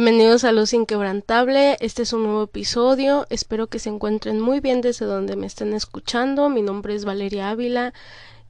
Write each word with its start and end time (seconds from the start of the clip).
Bienvenidos 0.00 0.44
a 0.44 0.52
Luz 0.52 0.74
Inquebrantable, 0.74 1.76
este 1.80 2.02
es 2.02 2.12
un 2.12 2.22
nuevo 2.22 2.44
episodio, 2.44 3.26
espero 3.30 3.66
que 3.66 3.80
se 3.80 3.88
encuentren 3.88 4.38
muy 4.38 4.60
bien 4.60 4.80
desde 4.80 5.06
donde 5.06 5.34
me 5.34 5.48
estén 5.48 5.74
escuchando, 5.74 6.48
mi 6.48 6.62
nombre 6.62 6.94
es 6.94 7.04
Valeria 7.04 7.50
Ávila, 7.50 7.92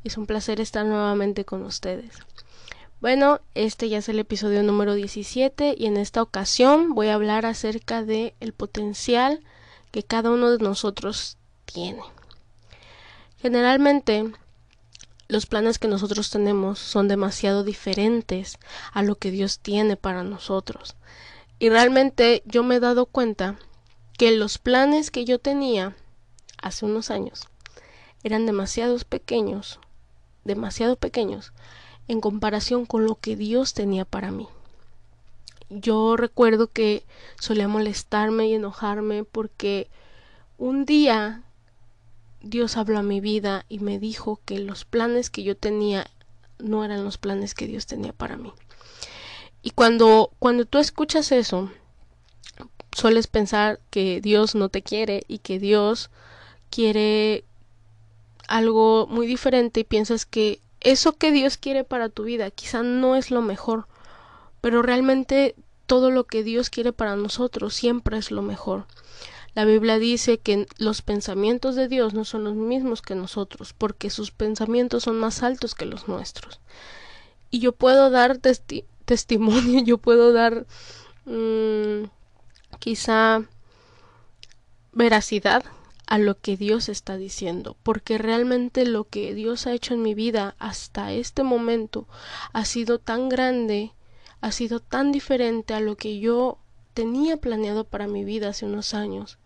es 0.04 0.18
un 0.18 0.26
placer 0.26 0.60
estar 0.60 0.84
nuevamente 0.84 1.46
con 1.46 1.62
ustedes. 1.62 2.10
Bueno, 3.00 3.40
este 3.54 3.88
ya 3.88 3.96
es 3.96 4.10
el 4.10 4.18
episodio 4.18 4.62
número 4.62 4.92
17 4.92 5.74
y 5.78 5.86
en 5.86 5.96
esta 5.96 6.20
ocasión 6.20 6.94
voy 6.94 7.06
a 7.06 7.14
hablar 7.14 7.46
acerca 7.46 8.04
de 8.04 8.34
el 8.40 8.52
potencial 8.52 9.40
que 9.90 10.02
cada 10.02 10.30
uno 10.30 10.50
de 10.50 10.62
nosotros 10.62 11.38
tiene. 11.64 12.02
Generalmente 13.38 14.30
los 15.28 15.46
planes 15.46 15.78
que 15.78 15.88
nosotros 15.88 16.28
tenemos 16.28 16.78
son 16.78 17.08
demasiado 17.08 17.64
diferentes 17.64 18.58
a 18.92 19.02
lo 19.02 19.14
que 19.14 19.30
Dios 19.30 19.60
tiene 19.60 19.96
para 19.96 20.24
nosotros. 20.24 20.94
Y 21.58 21.70
realmente 21.70 22.42
yo 22.46 22.62
me 22.62 22.76
he 22.76 22.80
dado 22.80 23.06
cuenta 23.06 23.58
que 24.16 24.30
los 24.32 24.58
planes 24.58 25.10
que 25.10 25.24
yo 25.24 25.38
tenía 25.38 25.96
hace 26.60 26.84
unos 26.84 27.10
años 27.10 27.48
eran 28.22 28.46
demasiado 28.46 28.98
pequeños, 28.98 29.80
demasiado 30.44 30.96
pequeños 30.96 31.52
en 32.08 32.20
comparación 32.20 32.86
con 32.86 33.04
lo 33.04 33.16
que 33.16 33.36
Dios 33.36 33.74
tenía 33.74 34.04
para 34.04 34.30
mí. 34.30 34.48
Yo 35.70 36.16
recuerdo 36.16 36.68
que 36.68 37.04
solía 37.38 37.68
molestarme 37.68 38.48
y 38.48 38.54
enojarme 38.54 39.24
porque 39.24 39.88
un 40.56 40.86
día 40.86 41.42
Dios 42.40 42.76
habló 42.76 42.98
a 42.98 43.02
mi 43.02 43.20
vida 43.20 43.66
y 43.68 43.80
me 43.80 43.98
dijo 43.98 44.40
que 44.44 44.58
los 44.58 44.84
planes 44.84 45.28
que 45.28 45.42
yo 45.42 45.56
tenía 45.56 46.06
no 46.58 46.84
eran 46.84 47.04
los 47.04 47.18
planes 47.18 47.54
que 47.54 47.66
Dios 47.66 47.86
tenía 47.86 48.12
para 48.12 48.36
mí. 48.36 48.52
Y 49.62 49.70
cuando, 49.70 50.30
cuando 50.38 50.64
tú 50.64 50.78
escuchas 50.78 51.32
eso, 51.32 51.70
sueles 52.92 53.26
pensar 53.26 53.80
que 53.90 54.20
Dios 54.20 54.54
no 54.54 54.68
te 54.68 54.82
quiere 54.82 55.24
y 55.28 55.38
que 55.38 55.58
Dios 55.58 56.10
quiere 56.70 57.44
algo 58.46 59.06
muy 59.08 59.26
diferente 59.26 59.80
y 59.80 59.84
piensas 59.84 60.26
que 60.26 60.60
eso 60.80 61.12
que 61.12 61.32
Dios 61.32 61.56
quiere 61.56 61.84
para 61.84 62.08
tu 62.08 62.24
vida 62.24 62.50
quizá 62.50 62.82
no 62.82 63.16
es 63.16 63.30
lo 63.30 63.42
mejor, 63.42 63.86
pero 64.60 64.82
realmente 64.82 65.54
todo 65.86 66.10
lo 66.10 66.24
que 66.24 66.42
Dios 66.42 66.70
quiere 66.70 66.92
para 66.92 67.16
nosotros 67.16 67.74
siempre 67.74 68.18
es 68.18 68.30
lo 68.30 68.42
mejor. 68.42 68.86
La 69.54 69.64
Biblia 69.64 69.98
dice 69.98 70.38
que 70.38 70.68
los 70.76 71.02
pensamientos 71.02 71.74
de 71.74 71.88
Dios 71.88 72.14
no 72.14 72.24
son 72.24 72.44
los 72.44 72.54
mismos 72.54 73.02
que 73.02 73.14
nosotros, 73.14 73.74
porque 73.76 74.10
sus 74.10 74.30
pensamientos 74.30 75.04
son 75.04 75.18
más 75.18 75.42
altos 75.42 75.74
que 75.74 75.86
los 75.86 76.06
nuestros. 76.06 76.60
Y 77.50 77.58
yo 77.58 77.72
puedo 77.72 78.10
dar 78.10 78.38
testimonio, 79.08 79.82
yo 79.84 79.98
puedo 79.98 80.32
dar 80.32 80.66
mm, 81.24 82.04
quizá 82.78 83.42
veracidad 84.92 85.64
a 86.06 86.18
lo 86.18 86.38
que 86.38 86.56
Dios 86.56 86.88
está 86.88 87.16
diciendo, 87.16 87.76
porque 87.82 88.18
realmente 88.18 88.86
lo 88.86 89.04
que 89.04 89.34
Dios 89.34 89.66
ha 89.66 89.72
hecho 89.72 89.94
en 89.94 90.02
mi 90.02 90.14
vida 90.14 90.54
hasta 90.58 91.12
este 91.12 91.42
momento 91.42 92.06
ha 92.52 92.64
sido 92.64 92.98
tan 92.98 93.28
grande, 93.28 93.92
ha 94.40 94.52
sido 94.52 94.80
tan 94.80 95.10
diferente 95.10 95.74
a 95.74 95.80
lo 95.80 95.96
que 95.96 96.18
yo 96.18 96.58
tenía 96.94 97.36
planeado 97.36 97.84
para 97.84 98.08
mi 98.08 98.24
vida 98.24 98.50
hace 98.50 98.66
unos 98.66 98.94
años, 98.94 99.38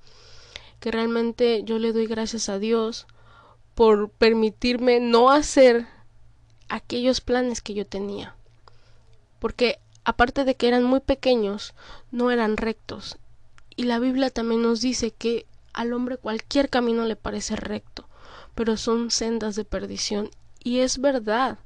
que 0.81 0.91
realmente 0.91 1.63
yo 1.65 1.79
le 1.79 1.93
doy 1.93 2.07
gracias 2.07 2.49
a 2.49 2.59
Dios 2.59 3.07
por 3.75 4.11
permitirme 4.11 5.01
no 5.01 5.31
hacer 5.31 5.87
aquellos 6.69 7.21
planes 7.21 7.61
que 7.61 7.75
yo 7.75 7.87
tenía 7.87 8.37
porque 9.43 9.81
aparte 10.05 10.45
de 10.45 10.55
que 10.55 10.69
eran 10.69 10.85
muy 10.85 11.01
pequeños, 11.01 11.75
no 12.13 12.31
eran 12.31 12.57
rectos. 12.57 13.19
Y 13.75 13.83
la 13.83 13.99
Biblia 13.99 14.31
también 14.31 14.63
nos 14.63 14.81
dice 14.81 15.11
que 15.11 15.47
al 15.73 15.93
hombre 15.95 16.17
cualquier 16.17 16.69
camino 16.71 17.07
le 17.07 17.17
parece 17.17 17.57
recto, 17.57 18.09
pero 18.55 18.77
son 18.77 19.11
sendas 19.11 19.57
de 19.57 19.65
perdición. 19.65 20.31
Y 20.63 20.79
es 20.79 21.01
verdad, 21.01 21.59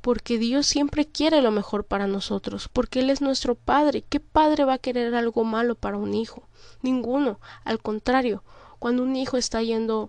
porque 0.00 0.38
Dios 0.38 0.64
siempre 0.64 1.04
quiere 1.04 1.42
lo 1.42 1.50
mejor 1.50 1.84
para 1.84 2.06
nosotros, 2.06 2.70
porque 2.72 3.00
Él 3.00 3.10
es 3.10 3.20
nuestro 3.20 3.54
Padre. 3.54 4.02
¿Qué 4.08 4.18
padre 4.18 4.64
va 4.64 4.72
a 4.72 4.78
querer 4.78 5.14
algo 5.14 5.44
malo 5.44 5.74
para 5.74 5.98
un 5.98 6.14
hijo? 6.14 6.48
Ninguno. 6.80 7.38
Al 7.64 7.82
contrario, 7.82 8.42
cuando 8.78 9.02
un 9.02 9.14
hijo 9.14 9.36
está 9.36 9.60
yendo 9.60 10.08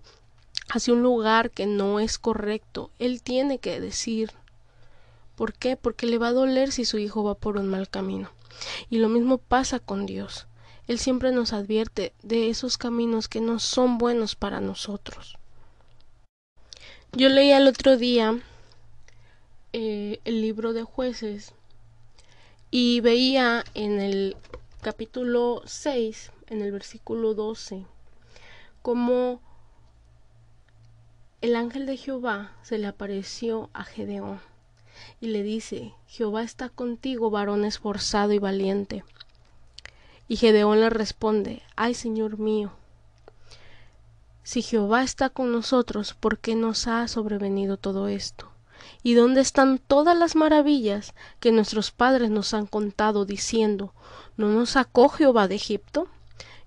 hacia 0.70 0.94
un 0.94 1.02
lugar 1.02 1.52
que 1.52 1.66
no 1.66 2.00
es 2.00 2.18
correcto, 2.18 2.90
Él 3.00 3.22
tiene 3.22 3.60
que 3.60 3.82
decir 3.82 4.32
¿Por 5.42 5.54
qué? 5.54 5.76
Porque 5.76 6.06
le 6.06 6.20
va 6.20 6.28
a 6.28 6.34
doler 6.34 6.72
si 6.72 6.86
su 6.86 7.00
hijo 7.00 7.24
va 7.24 7.34
por 7.34 7.58
un 7.58 7.68
mal 7.68 7.90
camino. 7.90 8.30
Y 8.92 9.00
lo 9.00 9.10
mismo 9.10 9.40
pasa 9.40 9.80
con 9.80 10.06
Dios. 10.06 10.46
Él 10.86 11.00
siempre 11.00 11.32
nos 11.32 11.52
advierte 11.52 12.14
de 12.22 12.52
esos 12.52 12.78
caminos 12.78 13.28
que 13.28 13.42
no 13.42 13.58
son 13.58 13.98
buenos 13.98 14.36
para 14.36 14.62
nosotros. 14.62 15.40
Yo 17.14 17.28
leí 17.28 17.52
el 17.52 17.68
otro 17.68 17.98
día 17.98 18.40
eh, 19.74 20.20
el 20.26 20.42
libro 20.44 20.74
de 20.74 20.84
jueces 20.84 21.56
y 22.70 23.00
veía 23.00 23.64
en 23.74 24.00
el 24.00 24.38
capítulo 24.82 25.64
6, 25.66 26.32
en 26.52 26.62
el 26.62 26.72
versículo 26.72 27.34
12, 27.34 27.84
cómo 28.84 29.42
el 31.42 31.56
ángel 31.56 31.88
de 31.88 31.98
Jehová 31.98 32.52
se 32.62 32.78
le 32.78 32.86
apareció 32.86 33.72
a 33.74 33.84
Gedeón 33.84 34.51
y 35.22 35.28
le 35.28 35.44
dice 35.44 35.94
Jehová 36.08 36.42
está 36.42 36.68
contigo, 36.70 37.30
varón 37.30 37.64
esforzado 37.64 38.34
y 38.34 38.40
valiente. 38.40 39.06
Y 40.28 40.36
Gedeón 40.36 40.80
le 40.80 40.90
responde 40.90 41.62
Ay, 41.76 41.94
Señor 41.94 42.40
mío, 42.40 42.72
si 44.44 44.64
Jehová 44.64 45.04
está 45.04 45.30
con 45.30 45.52
nosotros, 45.52 46.16
¿por 46.16 46.40
qué 46.40 46.56
nos 46.56 46.88
ha 46.88 47.08
sobrevenido 47.08 47.78
todo 47.78 48.08
esto? 48.08 48.50
¿Y 49.04 49.14
dónde 49.14 49.42
están 49.42 49.78
todas 49.78 50.18
las 50.18 50.36
maravillas 50.36 51.14
que 51.40 51.52
nuestros 51.52 51.92
padres 51.92 52.32
nos 52.32 52.56
han 52.56 52.66
contado 52.66 53.26
diciendo 53.26 53.94
¿No 54.38 54.48
nos 54.48 54.72
sacó 54.72 55.10
Jehová 55.10 55.48
de 55.48 55.56
Egipto? 55.56 56.08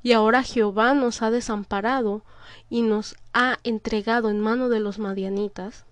Y 0.02 0.12
ahora 0.12 0.44
Jehová 0.44 0.94
nos 0.94 1.22
ha 1.22 1.32
desamparado 1.32 2.22
y 2.70 2.82
nos 2.82 3.16
ha 3.32 3.58
entregado 3.64 4.30
en 4.30 4.38
mano 4.38 4.68
de 4.68 4.78
los 4.78 5.00
madianitas 5.00 5.86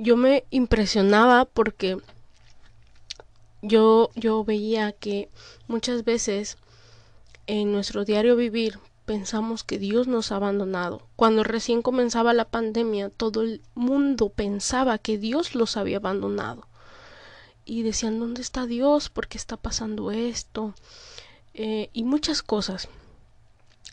yo 0.00 0.16
me 0.16 0.44
impresionaba 0.50 1.44
porque 1.44 1.98
yo, 3.60 4.08
yo 4.14 4.44
veía 4.44 4.92
que 4.92 5.28
muchas 5.68 6.04
veces 6.04 6.56
en 7.46 7.70
nuestro 7.70 8.06
diario 8.06 8.34
vivir 8.34 8.78
pensamos 9.04 9.62
que 9.62 9.78
Dios 9.78 10.08
nos 10.08 10.32
ha 10.32 10.36
abandonado. 10.36 11.02
Cuando 11.16 11.44
recién 11.44 11.82
comenzaba 11.82 12.32
la 12.32 12.46
pandemia, 12.46 13.10
todo 13.10 13.42
el 13.42 13.60
mundo 13.74 14.30
pensaba 14.30 14.96
que 14.96 15.18
Dios 15.18 15.54
los 15.54 15.76
había 15.76 15.98
abandonado. 15.98 16.66
Y 17.66 17.82
decían, 17.82 18.18
¿dónde 18.18 18.40
está 18.40 18.66
Dios? 18.66 19.10
¿Por 19.10 19.28
qué 19.28 19.36
está 19.36 19.58
pasando 19.58 20.12
esto? 20.12 20.74
Eh, 21.52 21.90
y 21.92 22.04
muchas 22.04 22.42
cosas. 22.42 22.88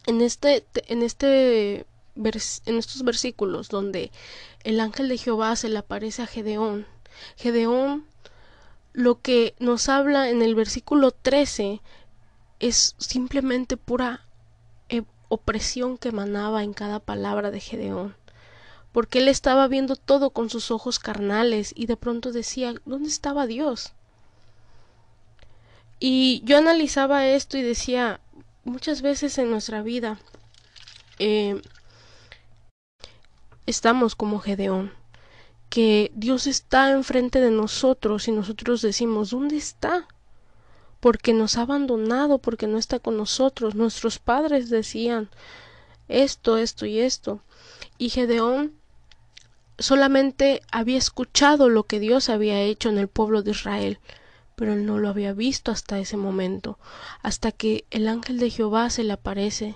En 0.06 0.22
este, 0.22 0.66
en 0.88 1.04
este 1.04 1.86
en 2.18 2.78
estos 2.78 3.04
versículos 3.04 3.70
donde 3.70 4.12
el 4.64 4.80
ángel 4.80 5.10
de 5.10 5.18
Jehová 5.18 5.56
se 5.56 5.70
le 5.70 5.78
aparece 5.78 6.24
a 6.24 6.28
Gedeón. 6.28 6.86
Gedeón 7.36 8.06
lo 8.98 9.22
que 9.22 9.54
nos 9.60 9.90
habla 9.90 10.30
en 10.30 10.42
el 10.42 10.56
versículo 10.56 11.12
13 11.12 11.82
es 12.60 12.96
simplemente 12.98 13.78
pura 13.78 14.26
eh, 14.90 15.04
opresión 15.30 16.00
que 16.00 16.10
emanaba 16.10 16.64
en 16.64 16.74
cada 16.74 17.00
palabra 17.00 17.52
de 17.52 17.60
Gedeón. 17.60 18.16
Porque 18.92 19.20
él 19.20 19.28
estaba 19.28 19.68
viendo 19.68 19.96
todo 19.96 20.32
con 20.32 20.50
sus 20.50 20.72
ojos 20.72 20.98
carnales 20.98 21.74
y 21.76 21.86
de 21.86 21.96
pronto 21.96 22.32
decía, 22.32 22.74
¿dónde 22.86 23.10
estaba 23.10 23.46
Dios? 23.46 23.94
Y 26.00 26.42
yo 26.44 26.58
analizaba 26.58 27.28
esto 27.28 27.58
y 27.58 27.62
decía, 27.62 28.20
muchas 28.64 29.04
veces 29.04 29.38
en 29.38 29.52
nuestra 29.52 29.84
vida 29.84 30.20
eh, 31.20 31.62
estamos 33.68 34.16
como 34.16 34.40
Gedeón, 34.40 34.92
que 35.70 36.12
Dios 36.16 36.48
está 36.48 36.90
enfrente 36.92 37.40
de 37.42 37.52
nosotros 37.52 38.28
y 38.28 38.32
nosotros 38.32 38.82
decimos, 38.82 39.30
¿dónde 39.30 39.58
está? 39.58 40.08
Porque 41.00 41.34
nos 41.34 41.58
ha 41.58 41.64
abandonado, 41.64 42.40
porque 42.40 42.66
no 42.66 42.78
está 42.80 43.00
con 43.00 43.18
nosotros. 43.18 43.76
Nuestros 43.76 44.18
padres 44.18 44.70
decían 44.70 45.30
esto, 46.08 46.58
esto 46.58 46.86
y 46.86 47.00
esto. 47.00 47.42
Y 47.98 48.10
Gedeón 48.10 48.74
solamente 49.78 50.62
había 50.72 50.98
escuchado 50.98 51.70
lo 51.70 51.84
que 51.84 52.00
Dios 52.00 52.30
había 52.30 52.62
hecho 52.62 52.90
en 52.90 52.98
el 52.98 53.10
pueblo 53.10 53.44
de 53.44 53.52
Israel, 53.52 54.00
pero 54.56 54.74
él 54.74 54.86
no 54.86 54.98
lo 54.98 55.10
había 55.10 55.34
visto 55.34 55.72
hasta 55.72 56.00
ese 56.00 56.18
momento, 56.18 56.80
hasta 57.22 57.52
que 57.52 57.86
el 57.92 58.08
ángel 58.08 58.40
de 58.40 58.50
Jehová 58.50 58.90
se 58.90 59.04
le 59.04 59.14
aparece 59.14 59.76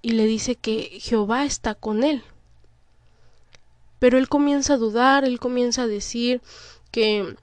y 0.00 0.12
le 0.12 0.24
dice 0.24 0.56
que 0.56 0.98
Jehová 1.00 1.44
está 1.44 1.74
con 1.74 2.02
él. 2.02 2.24
Pero 3.98 4.18
él 4.18 4.28
comienza 4.28 4.74
a 4.74 4.78
dudar, 4.78 5.24
él 5.24 5.40
comienza 5.40 5.82
a 5.82 5.86
decir 5.86 6.40
que 6.90 7.36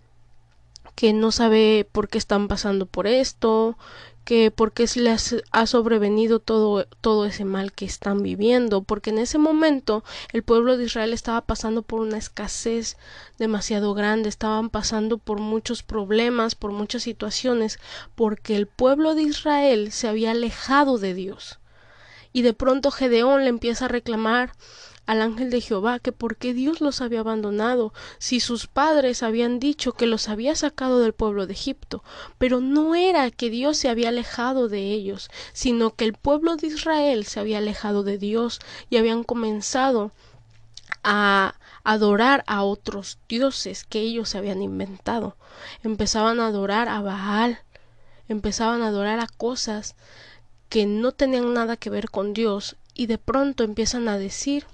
que 0.95 1.11
no 1.11 1.31
sabe 1.31 1.87
por 1.91 2.07
qué 2.07 2.17
están 2.17 2.47
pasando 2.47 2.85
por 2.85 3.05
esto, 3.05 3.77
que 4.23 4.49
por 4.49 4.71
qué 4.71 4.85
les 4.95 5.35
ha 5.51 5.67
sobrevenido 5.67 6.39
todo, 6.39 6.85
todo 7.01 7.25
ese 7.25 7.45
mal 7.45 7.73
que 7.73 7.85
están 7.85 8.23
viviendo, 8.23 8.81
porque 8.81 9.11
en 9.11 9.19
ese 9.19 9.37
momento 9.37 10.03
el 10.33 10.41
pueblo 10.41 10.77
de 10.77 10.85
Israel 10.85 11.13
estaba 11.13 11.41
pasando 11.41 11.83
por 11.83 11.99
una 11.99 12.17
escasez 12.17 12.97
demasiado 13.37 13.93
grande, 13.93 14.29
estaban 14.29 14.69
pasando 14.69 15.19
por 15.19 15.39
muchos 15.39 15.83
problemas, 15.83 16.55
por 16.55 16.71
muchas 16.71 17.03
situaciones, 17.03 17.77
porque 18.15 18.55
el 18.55 18.65
pueblo 18.65 19.13
de 19.13 19.23
Israel 19.23 19.91
se 19.91 20.07
había 20.07 20.31
alejado 20.31 20.97
de 20.97 21.13
Dios. 21.13 21.59
Y 22.33 22.41
de 22.41 22.53
pronto 22.53 22.91
Gedeón 22.91 23.43
le 23.43 23.49
empieza 23.49 23.85
a 23.85 23.89
reclamar 23.89 24.53
al 25.05 25.21
ángel 25.21 25.49
de 25.49 25.61
Jehová 25.61 25.99
que 25.99 26.11
por 26.11 26.37
qué 26.37 26.53
Dios 26.53 26.81
los 26.81 27.01
había 27.01 27.19
abandonado, 27.19 27.93
si 28.17 28.39
sus 28.39 28.67
padres 28.67 29.23
habían 29.23 29.59
dicho 29.59 29.93
que 29.93 30.07
los 30.07 30.29
había 30.29 30.55
sacado 30.55 30.99
del 30.99 31.13
pueblo 31.13 31.47
de 31.47 31.53
Egipto, 31.53 32.03
pero 32.37 32.61
no 32.61 32.95
era 32.95 33.29
que 33.31 33.49
Dios 33.49 33.77
se 33.77 33.89
había 33.89 34.09
alejado 34.09 34.67
de 34.67 34.91
ellos, 34.91 35.29
sino 35.53 35.95
que 35.95 36.05
el 36.05 36.13
pueblo 36.13 36.55
de 36.55 36.67
Israel 36.67 37.25
se 37.25 37.39
había 37.39 37.59
alejado 37.59 38.03
de 38.03 38.17
Dios 38.17 38.59
y 38.89 38.97
habían 38.97 39.23
comenzado 39.23 40.11
a 41.03 41.55
adorar 41.83 42.43
a 42.47 42.63
otros 42.63 43.19
dioses 43.29 43.83
que 43.83 43.99
ellos 43.99 44.33
habían 44.33 44.61
inventado. 44.61 45.37
Empezaban 45.83 46.39
a 46.39 46.47
adorar 46.47 46.89
a 46.89 47.01
Baal, 47.01 47.59
empezaban 48.27 48.81
a 48.81 48.87
adorar 48.87 49.19
a 49.19 49.27
cosas 49.27 49.95
que 50.67 50.87
no 50.87 51.11
tenían 51.11 51.53
nada 51.53 51.77
que 51.77 51.91
ver 51.91 52.09
con 52.09 52.33
Dios 52.33 52.75
y 52.95 53.05
de 53.05 53.19
pronto 53.19 53.63
empiezan 53.63 54.07
a 54.07 54.17
decir 54.17 54.65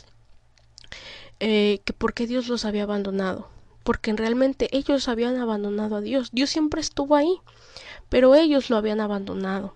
eh, 1.40 1.82
que 1.86 1.94
por 1.94 2.14
qué 2.14 2.28
Dios 2.28 2.48
los 2.48 2.66
había 2.66 2.84
abandonado, 2.84 3.50
porque 3.84 4.14
realmente 4.14 4.70
ellos 4.72 5.08
habían 5.08 5.38
abandonado 5.38 5.96
a 5.96 6.02
Dios. 6.02 6.30
Dios 6.32 6.50
siempre 6.50 6.82
estuvo 6.82 7.16
ahí, 7.16 7.40
pero 8.10 8.36
ellos 8.36 8.70
lo 8.70 8.78
habían 8.78 9.00
abandonado. 9.02 9.76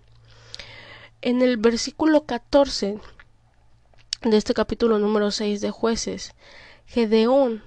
En 1.21 1.41
el 1.41 1.57
versículo 1.57 2.25
14 2.25 2.99
de 4.21 4.37
este 4.37 4.53
capítulo 4.53 4.99
número 4.99 5.31
6 5.31 5.61
de 5.61 5.71
jueces, 5.71 6.33
Gedeón 6.85 7.63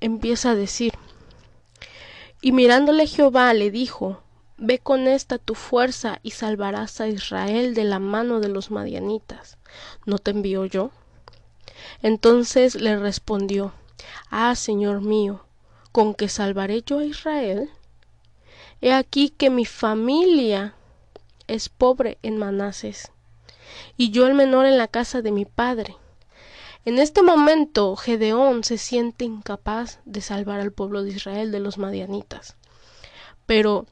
empieza 0.00 0.50
a 0.50 0.54
decir, 0.54 0.92
y 2.40 2.52
mirándole 2.52 3.06
Jehová 3.06 3.54
le 3.54 3.70
dijo, 3.70 4.24
Ve 4.56 4.78
con 4.78 5.08
esta 5.08 5.38
tu 5.38 5.54
fuerza 5.54 6.20
y 6.22 6.30
salvarás 6.30 7.00
a 7.00 7.08
Israel 7.08 7.74
de 7.74 7.84
la 7.84 7.98
mano 7.98 8.38
de 8.38 8.48
los 8.48 8.70
madianitas. 8.70 9.58
¿No 10.06 10.18
te 10.18 10.30
envío 10.30 10.64
yo? 10.64 10.92
Entonces 12.02 12.74
le 12.74 12.96
respondió 12.96 13.72
Ah, 14.30 14.54
Señor 14.54 15.00
mío, 15.00 15.44
¿con 15.92 16.14
qué 16.14 16.28
salvaré 16.28 16.82
yo 16.82 16.98
a 16.98 17.04
Israel? 17.04 17.70
He 18.80 18.92
aquí 18.92 19.30
que 19.30 19.50
mi 19.50 19.64
familia 19.64 20.74
es 21.46 21.68
pobre 21.68 22.18
en 22.22 22.36
Manases, 22.36 23.12
y 23.96 24.10
yo 24.10 24.26
el 24.26 24.34
menor 24.34 24.66
en 24.66 24.78
la 24.78 24.88
casa 24.88 25.22
de 25.22 25.30
mi 25.30 25.44
padre. 25.44 25.96
En 26.84 26.98
este 26.98 27.22
momento 27.22 27.96
Gedeón 27.96 28.62
se 28.62 28.76
siente 28.76 29.24
incapaz 29.24 30.00
de 30.04 30.20
salvar 30.20 30.60
al 30.60 30.72
pueblo 30.72 31.02
de 31.02 31.10
Israel 31.10 31.50
de 31.50 31.60
los 31.60 31.78
madianitas. 31.78 32.56
Pero 33.46 33.86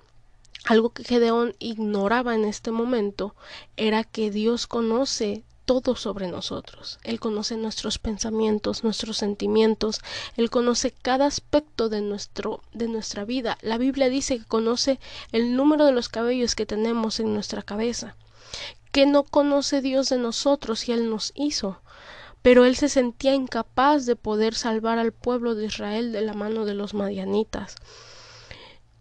algo 0.67 0.91
que 0.91 1.05
Gedeón 1.05 1.55
ignoraba 1.59 2.35
en 2.35 2.45
este 2.45 2.71
momento 2.71 3.35
era 3.77 4.05
que 4.05 4.31
Dios 4.31 4.67
conoce 4.67 5.43
todo 5.65 5.97
sobre 5.97 6.29
nosotros. 6.29 6.99
Él 7.05 7.21
conoce 7.21 7.57
nuestros 7.57 7.99
pensamientos, 7.99 8.85
nuestros 8.85 9.19
sentimientos, 9.19 10.01
Él 10.37 10.51
conoce 10.51 10.91
cada 10.91 11.27
aspecto 11.27 11.89
de 11.89 12.01
nuestro 12.01 12.61
de 12.73 12.89
nuestra 12.89 13.25
vida. 13.25 13.59
La 13.63 13.79
Biblia 13.79 14.09
dice 14.09 14.39
que 14.39 14.45
conoce 14.45 14.99
el 15.33 15.57
número 15.57 15.85
de 15.85 15.93
los 15.93 16.09
cabellos 16.09 16.55
que 16.55 16.67
tenemos 16.67 17.21
en 17.21 17.35
nuestra 17.35 17.63
cabeza. 17.63 18.17
Que 18.91 19.07
no 19.07 19.23
conoce 19.25 19.81
Dios 19.81 20.09
de 20.09 20.19
nosotros 20.19 20.89
y 20.89 20.93
Él 20.93 21.09
nos 21.09 21.33
hizo. 21.35 21.81
Pero 22.43 22.65
él 22.65 22.75
se 22.77 22.89
sentía 22.89 23.35
incapaz 23.35 24.05
de 24.05 24.17
poder 24.17 24.55
salvar 24.55 24.99
al 24.99 25.13
pueblo 25.13 25.55
de 25.55 25.67
Israel 25.67 26.13
de 26.13 26.23
la 26.23 26.35
mano 26.35 26.65
de 26.65 26.75
los 26.75 26.93
madianitas. 26.93 27.77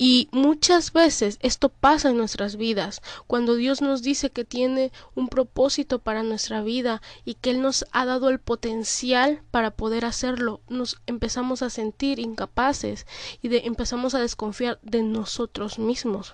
Y 0.04 0.30
muchas 0.32 0.94
veces 0.94 1.38
esto 1.44 1.70
pasa 1.70 2.10
en 2.10 2.18
nuestras 2.18 2.56
vidas, 2.56 3.04
cuando 3.28 3.54
Dios 3.54 3.84
nos 3.84 4.02
dice 4.02 4.32
que 4.32 4.44
tiene 4.44 4.92
un 5.14 5.28
propósito 5.28 6.00
para 6.00 6.24
nuestra 6.24 6.64
vida 6.64 7.04
y 7.24 7.36
que 7.36 7.52
Él 7.52 7.62
nos 7.62 7.86
ha 7.92 8.06
dado 8.06 8.30
el 8.30 8.40
potencial 8.40 9.44
para 9.52 9.70
poder 9.70 10.06
hacerlo, 10.06 10.60
nos 10.68 11.00
empezamos 11.06 11.62
a 11.62 11.70
sentir 11.70 12.18
incapaces 12.18 13.06
y 13.44 13.50
de, 13.50 13.62
empezamos 13.66 14.16
a 14.16 14.20
desconfiar 14.22 14.80
de 14.82 15.04
nosotros 15.04 15.78
mismos. 15.78 16.34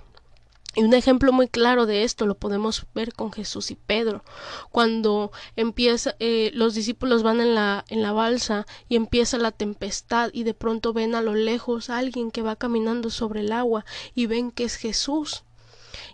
Y 0.77 0.83
un 0.83 0.93
ejemplo 0.93 1.33
muy 1.33 1.47
claro 1.47 1.87
de 1.87 2.03
esto 2.03 2.27
lo 2.27 2.37
podemos 2.37 2.85
ver 2.93 3.11
con 3.13 3.31
Jesús 3.31 3.71
y 3.71 3.75
Pedro. 3.75 4.23
Cuando 4.69 5.31
empieza, 5.55 6.15
eh, 6.19 6.51
los 6.53 6.75
discípulos 6.75 7.23
van 7.23 7.41
en 7.41 7.55
la, 7.55 7.83
en 7.89 8.03
la 8.03 8.11
balsa 8.11 8.67
y 8.87 8.95
empieza 8.95 9.39
la 9.39 9.51
tempestad 9.51 10.29
y 10.33 10.43
de 10.43 10.53
pronto 10.53 10.93
ven 10.93 11.15
a 11.15 11.23
lo 11.23 11.33
lejos 11.33 11.89
a 11.89 11.97
alguien 11.97 12.29
que 12.29 12.43
va 12.43 12.55
caminando 12.55 13.09
sobre 13.09 13.39
el 13.39 13.53
agua 13.53 13.85
y 14.13 14.27
ven 14.27 14.51
que 14.51 14.65
es 14.65 14.75
Jesús. 14.75 15.45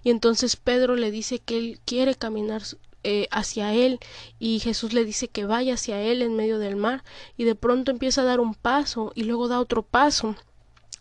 Y 0.01 0.12
entonces 0.12 0.56
Pedro 0.56 0.95
le 0.95 1.12
dice 1.12 1.39
que 1.39 1.57
él 1.57 1.81
quiere 1.83 2.15
caminar 2.15 2.62
eh, 3.04 3.27
hacia 3.31 3.74
él 3.74 4.00
y 4.39 4.60
Jesús 4.60 4.94
le 4.94 5.04
dice 5.04 5.27
que 5.27 5.44
vaya 5.44 5.74
hacia 5.74 6.00
él 6.00 6.21
en 6.21 6.38
medio 6.38 6.57
del 6.57 6.77
mar 6.77 7.04
y 7.36 7.44
de 7.44 7.56
pronto 7.56 7.92
empieza 7.92 8.21
a 8.21 8.25
dar 8.25 8.39
un 8.39 8.56
paso 8.56 9.12
y 9.13 9.24
luego 9.24 9.50
da 9.50 9.60
otro 9.60 9.83
paso 9.83 10.38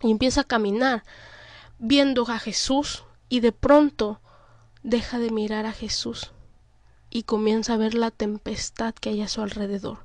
y 0.03 0.11
empieza 0.11 0.41
a 0.41 0.45
caminar 0.45 1.05
viendo 1.79 2.29
a 2.29 2.41
Jesús 2.41 3.05
y 3.33 3.41
de 3.41 3.51
pronto 3.51 4.21
deja 4.83 5.19
de 5.19 5.31
mirar 5.31 5.65
a 5.65 5.73
Jesús 5.73 6.33
y 7.09 7.23
comienza 7.23 7.73
a 7.73 7.77
ver 7.79 7.95
la 7.95 8.11
tempestad 8.11 8.93
que 8.93 9.09
hay 9.09 9.23
a 9.23 9.29
su 9.29 9.41
alrededor 9.41 10.05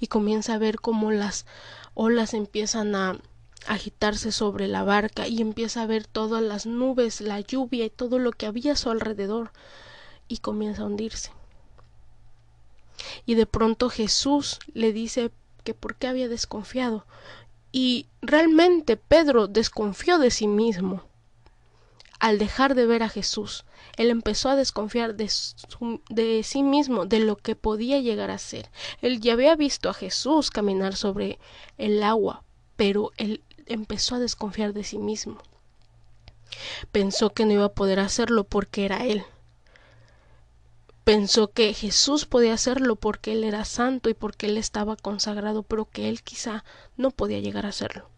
y 0.00 0.08
comienza 0.08 0.52
a 0.52 0.58
ver 0.58 0.78
cómo 0.78 1.10
las 1.10 1.46
olas 1.94 2.34
empiezan 2.34 2.94
a 2.94 3.18
agitarse 3.66 4.32
sobre 4.32 4.68
la 4.68 4.84
barca 4.84 5.26
y 5.26 5.40
empieza 5.40 5.80
a 5.80 5.86
ver 5.86 6.06
todas 6.06 6.42
las 6.42 6.66
nubes, 6.66 7.22
la 7.22 7.40
lluvia 7.40 7.86
y 7.86 7.90
todo 7.90 8.18
lo 8.18 8.32
que 8.32 8.44
había 8.44 8.72
a 8.72 8.76
su 8.76 8.90
alrededor 8.90 9.50
y 10.28 10.36
comienza 10.36 10.82
a 10.82 10.86
hundirse. 10.88 11.32
Y 13.24 13.34
de 13.34 13.46
pronto 13.46 13.88
Jesús 13.88 14.58
le 14.74 14.92
dice 14.92 15.30
que 15.64 15.72
por 15.72 15.94
qué 15.96 16.06
había 16.06 16.28
desconfiado. 16.28 17.06
Y 17.72 18.08
realmente 18.20 18.98
Pedro 18.98 19.46
desconfió 19.46 20.18
de 20.18 20.30
sí 20.30 20.46
mismo 20.46 21.07
al 22.18 22.38
dejar 22.38 22.74
de 22.74 22.86
ver 22.86 23.02
a 23.02 23.08
Jesús, 23.08 23.64
él 23.96 24.10
empezó 24.10 24.48
a 24.48 24.56
desconfiar 24.56 25.14
de, 25.14 25.28
sí 25.28 26.62
mismo, 26.62 27.06
de 27.06 27.20
lo 27.20 27.36
que 27.36 27.54
podía 27.54 28.00
llegar 28.00 28.30
a 28.30 28.38
ser. 28.38 28.70
Él 29.02 29.20
ya 29.20 29.34
había 29.34 29.54
visto 29.56 29.88
a 29.88 29.94
Jesús 29.94 30.50
caminar 30.50 30.96
sobre 30.96 31.38
el 31.76 32.02
agua, 32.02 32.42
pero 32.76 33.12
él 33.16 33.42
empezó 33.66 34.16
a 34.16 34.20
desconfiar 34.20 34.72
de 34.72 34.84
sí 34.84 34.98
mismo. 34.98 35.38
Pensó 36.90 37.30
que 37.30 37.44
no 37.44 37.52
iba 37.52 37.66
a 37.66 37.74
poder 37.74 38.00
hacerlo 38.00 38.44
porque 38.44 38.84
era 38.84 39.04
él. 39.04 39.24
Pensó 41.04 41.52
que 41.52 41.72
Jesús 41.72 42.26
podía 42.26 42.54
hacerlo 42.54 42.96
porque 42.96 43.32
él 43.32 43.44
era 43.44 43.64
santo 43.64 44.10
y 44.10 44.14
porque 44.14 44.46
él 44.46 44.58
estaba 44.58 44.96
consagrado, 44.96 45.62
pero 45.62 45.86
que 45.86 46.08
él 46.08 46.22
quizá 46.22 46.64
no 46.96 47.10
podía 47.10 47.40
llegar 47.40 47.64
a 47.64 47.70
hacerlo. 47.70 48.10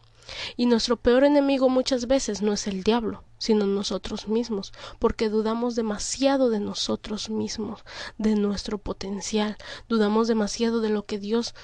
Y 0.57 0.67
nuestro 0.67 0.97
peor 0.97 1.25
enemigo 1.25 1.69
muchas 1.69 2.07
veces 2.07 2.43
no 2.43 2.53
es 2.53 2.67
el 2.67 2.83
diablo, 2.83 3.25
sino 3.39 3.67
nosotros 3.67 4.29
mismos, 4.29 4.73
porque 4.99 5.29
dudamos 5.29 5.77
demasiado 5.77 6.51
de 6.51 6.61
nosotros 6.61 7.31
mismos, 7.31 7.85
de 8.19 8.35
nuestro 8.35 8.79
potencial, 8.79 9.57
dudamos 9.89 10.29
demasiado 10.29 10.81
de 10.81 10.91
lo 10.91 11.05
que 11.07 11.19
Dios 11.19 11.55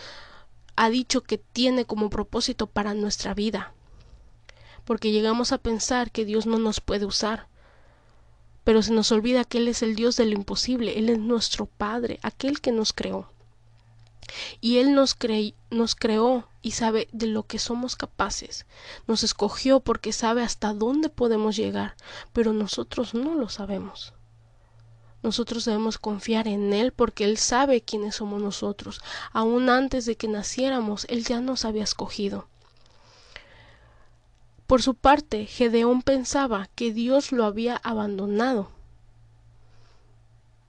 ha 0.76 0.90
dicho 0.90 1.22
que 1.22 1.38
tiene 1.38 1.84
como 1.84 2.10
propósito 2.10 2.66
para 2.66 2.94
nuestra 2.94 3.34
vida, 3.34 3.72
porque 4.84 5.10
llegamos 5.10 5.52
a 5.52 5.58
pensar 5.58 6.10
que 6.10 6.24
Dios 6.24 6.46
no 6.46 6.58
nos 6.58 6.80
puede 6.80 7.06
usar, 7.06 7.48
pero 8.62 8.82
se 8.82 8.92
nos 8.92 9.12
olvida 9.12 9.44
que 9.44 9.58
Él 9.58 9.68
es 9.68 9.82
el 9.82 9.96
Dios 9.96 10.16
de 10.16 10.26
lo 10.26 10.32
imposible, 10.32 10.98
Él 10.98 11.08
es 11.08 11.18
nuestro 11.18 11.66
Padre, 11.66 12.18
aquel 12.22 12.60
que 12.60 12.72
nos 12.72 12.92
creó. 12.92 13.30
Y 14.60 14.78
Él 14.78 14.94
nos, 14.94 15.16
nos 15.70 15.94
creó 15.94 16.48
y 16.62 16.72
sabe 16.72 17.08
de 17.12 17.26
lo 17.26 17.44
que 17.44 17.58
somos 17.58 17.96
capaces. 17.96 18.66
Nos 19.06 19.22
escogió 19.22 19.80
porque 19.80 20.12
sabe 20.12 20.42
hasta 20.42 20.74
dónde 20.74 21.08
podemos 21.08 21.56
llegar, 21.56 21.96
pero 22.32 22.52
nosotros 22.52 23.14
no 23.14 23.34
lo 23.34 23.48
sabemos. 23.48 24.12
Nosotros 25.22 25.64
debemos 25.64 25.98
confiar 25.98 26.46
en 26.46 26.72
Él 26.72 26.92
porque 26.92 27.24
Él 27.24 27.38
sabe 27.38 27.80
quiénes 27.80 28.16
somos 28.16 28.40
nosotros. 28.40 29.00
Aún 29.32 29.70
antes 29.70 30.06
de 30.06 30.16
que 30.16 30.28
naciéramos, 30.28 31.06
Él 31.08 31.24
ya 31.24 31.40
nos 31.40 31.64
había 31.64 31.84
escogido. 31.84 32.48
Por 34.66 34.82
su 34.82 34.94
parte, 34.94 35.46
Gedeón 35.46 36.02
pensaba 36.02 36.68
que 36.74 36.92
Dios 36.92 37.32
lo 37.32 37.44
había 37.44 37.76
abandonado. 37.76 38.70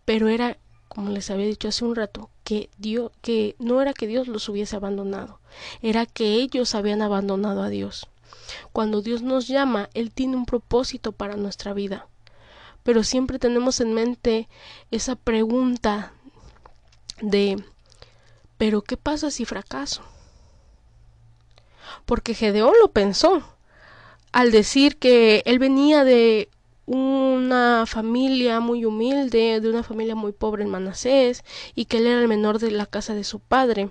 Pero 0.06 0.30
era 0.30 0.58
como 0.98 1.12
les 1.12 1.30
había 1.30 1.46
dicho 1.46 1.68
hace 1.68 1.86
un 1.86 1.96
rato, 1.96 2.32
que 2.48 2.70
Dios, 2.77 3.12
que 3.22 3.58
no 3.60 3.82
era 3.82 3.92
que 3.92 4.08
Dios 4.08 4.30
los 4.30 4.48
hubiese 4.48 4.77
abandonado, 4.77 5.42
era 5.82 6.06
que 6.06 6.36
ellos 6.36 6.75
habían 6.75 7.01
abandonado 7.01 7.62
a 7.62 7.68
Dios. 7.68 8.08
Cuando 8.72 9.01
Dios 9.01 9.22
nos 9.22 9.50
llama, 9.50 9.89
Él 9.94 10.12
tiene 10.13 10.38
un 10.38 10.46
propósito 10.46 11.12
para 11.12 11.36
nuestra 11.36 11.74
vida. 11.74 12.08
Pero 12.84 13.04
siempre 13.04 13.38
tenemos 13.38 13.82
en 13.82 13.94
mente 13.94 14.48
esa 14.92 15.18
pregunta 15.18 16.13
de 17.22 17.62
¿pero 18.58 18.82
qué 18.82 18.96
pasa 18.96 19.30
si 19.30 19.44
fracaso? 19.44 20.04
Porque 22.06 22.34
Gedeón 22.34 22.75
lo 22.82 22.92
pensó 22.94 23.44
al 24.32 24.51
decir 24.51 24.96
que 24.96 25.44
él 25.46 25.60
venía 25.60 26.06
de 26.06 26.48
una 26.88 27.86
familia 27.86 28.62
muy 28.62 28.86
humilde, 28.86 29.60
de 29.60 29.70
una 29.70 29.84
familia 29.84 30.15
muy 30.15 30.32
pobre 30.32 30.63
en 30.63 30.70
Manasés, 30.70 31.44
y 31.75 31.86
que 31.86 31.98
él 31.98 32.08
era 32.08 32.22
el 32.22 32.29
menor 32.29 32.60
de 32.60 32.72
la 32.72 32.86
casa 32.86 33.13
de 33.13 33.25
su 33.25 33.39
padre. 33.39 33.89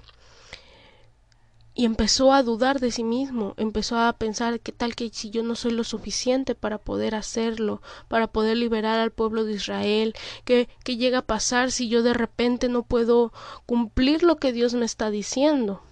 Y 1.74 1.84
empezó 1.84 2.32
a 2.32 2.42
dudar 2.42 2.80
de 2.80 2.90
sí 2.90 3.04
mismo, 3.04 3.52
empezó 3.58 3.98
a 3.98 4.14
pensar 4.14 4.60
qué 4.60 4.72
tal 4.72 4.96
que 4.96 5.10
si 5.10 5.28
yo 5.28 5.42
no 5.42 5.54
soy 5.56 5.72
lo 5.72 5.84
suficiente 5.84 6.54
para 6.54 6.78
poder 6.78 7.14
hacerlo, 7.14 7.82
para 8.08 8.28
poder 8.28 8.56
liberar 8.56 8.98
al 8.98 9.10
pueblo 9.10 9.44
de 9.44 9.52
Israel, 9.52 10.14
qué, 10.46 10.70
qué 10.82 10.96
llega 10.96 11.18
a 11.18 11.26
pasar 11.26 11.70
si 11.70 11.90
yo 11.90 12.02
de 12.02 12.14
repente 12.14 12.70
no 12.70 12.82
puedo 12.82 13.30
cumplir 13.66 14.22
lo 14.22 14.36
que 14.36 14.52
Dios 14.52 14.72
me 14.72 14.86
está 14.86 15.10
diciendo. 15.10 15.82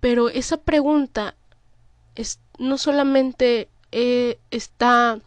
Pero 0.00 0.28
esa 0.28 0.56
pregunta 0.56 1.36
es, 2.16 2.40
no 2.58 2.78
solamente 2.78 3.68
eh, 3.96 4.40
está 4.50 5.20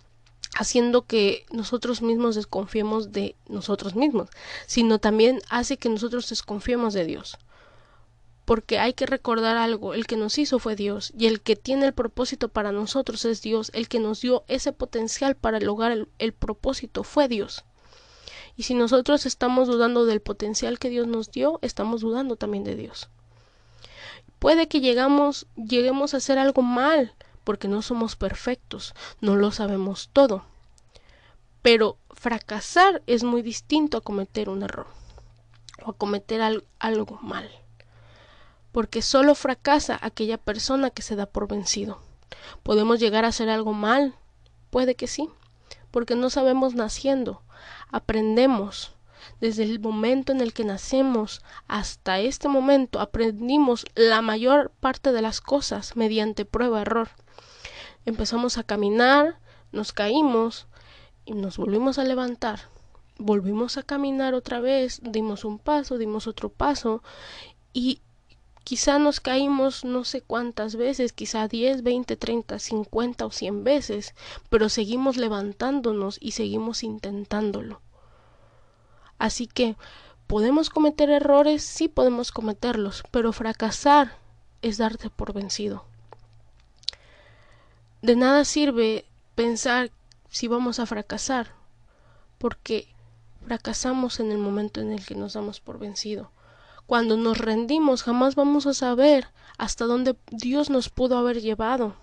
haciendo 0.54 1.04
que 1.04 1.46
nosotros 1.52 2.02
mismos 2.02 2.36
desconfiemos 2.36 3.14
de 3.14 3.38
nosotros 3.48 3.96
mismos, 3.96 4.28
sino 4.66 5.00
también 5.00 5.40
hace 5.50 5.78
que 5.78 5.88
nosotros 5.88 6.28
desconfiemos 6.30 6.94
de 6.94 7.06
Dios. 7.06 7.38
Porque 8.44 8.78
hay 8.78 8.92
que 8.92 9.06
recordar 9.06 9.56
algo, 9.56 9.94
el 9.94 10.06
que 10.06 10.18
nos 10.18 10.38
hizo 10.38 10.60
fue 10.60 10.76
Dios, 10.76 11.14
y 11.18 11.28
el 11.28 11.40
que 11.40 11.56
tiene 11.56 11.86
el 11.86 11.94
propósito 11.94 12.50
para 12.50 12.74
nosotros 12.74 13.24
es 13.24 13.42
Dios, 13.42 13.72
el 13.74 13.88
que 13.88 14.00
nos 14.00 14.20
dio 14.20 14.44
ese 14.50 14.74
potencial 14.74 15.36
para 15.36 15.62
lograr 15.62 15.94
el, 15.94 16.10
el 16.20 16.34
propósito 16.34 17.06
fue 17.06 17.30
Dios. 17.30 17.64
Y 18.58 18.64
si 18.64 18.74
nosotros 18.74 19.26
estamos 19.26 19.70
dudando 19.70 20.06
del 20.06 20.20
potencial 20.20 20.78
que 20.78 20.90
Dios 20.90 21.08
nos 21.08 21.32
dio, 21.32 21.60
estamos 21.62 22.02
dudando 22.02 22.36
también 22.36 22.66
de 22.66 22.76
Dios. 22.76 23.10
Puede 24.40 24.68
que 24.68 24.82
llegamos, 24.82 25.48
lleguemos 25.56 26.14
a 26.14 26.18
hacer 26.18 26.38
algo 26.38 26.62
mal, 26.62 27.14
porque 27.48 27.70
no 27.70 27.82
somos 27.82 28.18
perfectos, 28.18 28.94
no 29.22 29.38
lo 29.38 29.52
sabemos 29.54 30.10
todo. 30.12 30.44
Pero 31.62 31.98
fracasar 32.10 33.02
es 33.08 33.24
muy 33.24 33.42
distinto 33.42 33.96
a 33.96 34.02
cometer 34.02 34.50
un 34.50 34.64
error 34.64 34.88
o 35.86 35.92
a 35.92 35.94
cometer 35.94 36.42
algo 36.78 37.20
mal. 37.22 37.50
Porque 38.74 39.02
solo 39.02 39.34
fracasa 39.34 39.98
aquella 40.02 40.38
persona 40.38 40.90
que 40.90 41.02
se 41.02 41.16
da 41.16 41.26
por 41.26 41.48
vencido. 41.48 42.02
¿Podemos 42.64 43.00
llegar 43.00 43.24
a 43.24 43.30
hacer 43.30 43.48
algo 43.48 43.72
mal? 43.72 44.14
Puede 44.70 44.96
que 44.96 45.08
sí, 45.08 45.30
porque 45.90 46.16
no 46.16 46.30
sabemos 46.30 46.76
naciendo, 46.76 47.44
aprendemos, 47.90 48.92
desde 49.40 49.64
el 49.64 49.80
momento 49.80 50.34
en 50.34 50.42
el 50.42 50.52
que 50.52 50.66
nacemos 50.66 51.42
hasta 51.70 52.20
este 52.20 52.50
momento 52.50 53.00
aprendimos 53.00 53.86
la 53.96 54.22
mayor 54.22 54.74
parte 54.82 55.14
de 55.14 55.22
las 55.22 55.40
cosas 55.40 55.96
mediante 55.96 56.44
prueba-error 56.44 57.08
empezamos 58.08 58.58
a 58.58 58.64
caminar, 58.64 59.38
nos 59.74 59.92
caímos 59.92 60.68
y 61.26 61.34
nos 61.34 61.58
volvimos 61.58 62.00
a 62.00 62.06
levantar. 62.06 62.62
Volvimos 63.20 63.78
a 63.78 63.84
caminar 63.84 64.34
otra 64.34 64.62
vez, 64.62 65.02
dimos 65.04 65.44
un 65.44 65.60
paso, 65.60 65.98
dimos 65.98 66.26
otro 66.26 66.48
paso 66.48 67.04
y 67.74 68.00
quizá 68.64 68.98
nos 68.98 69.20
caímos 69.20 69.84
no 69.84 70.06
sé 70.06 70.22
cuántas 70.22 70.78
veces, 70.78 71.12
quizá 71.12 71.50
10, 71.50 71.84
20, 71.84 72.16
30, 72.16 72.60
50 72.60 73.26
o 73.26 73.32
100 73.32 73.66
veces, 73.66 74.16
pero 74.50 74.70
seguimos 74.70 75.18
levantándonos 75.18 76.18
y 76.22 76.32
seguimos 76.32 76.84
intentándolo. 76.84 77.82
Así 79.20 79.48
que, 79.48 79.76
¿podemos 80.28 80.70
cometer 80.70 81.10
errores? 81.10 81.62
Sí 81.62 81.90
podemos 81.90 82.32
cometerlos, 82.32 83.04
pero 83.12 83.34
fracasar 83.34 84.18
es 84.62 84.78
darte 84.78 85.10
por 85.10 85.34
vencido. 85.34 85.84
De 88.08 88.16
nada 88.16 88.46
sirve 88.46 89.04
pensar 89.36 89.92
si 90.30 90.48
vamos 90.48 90.80
a 90.80 90.86
fracasar, 90.86 91.52
porque 92.38 92.88
fracasamos 93.46 94.22
en 94.22 94.32
el 94.32 94.38
momento 94.38 94.80
en 94.80 94.94
el 94.94 95.06
que 95.06 95.14
nos 95.14 95.34
damos 95.34 95.60
por 95.60 95.78
vencido. 95.78 96.32
Cuando 96.86 97.18
nos 97.18 97.38
rendimos 97.38 98.04
jamás 98.04 98.36
vamos 98.36 98.66
a 98.66 98.74
saber 98.74 99.28
hasta 99.58 99.84
dónde 99.84 100.16
Dios 100.32 100.70
nos 100.70 100.88
pudo 100.88 101.18
haber 101.18 101.42
llevado. 101.42 101.98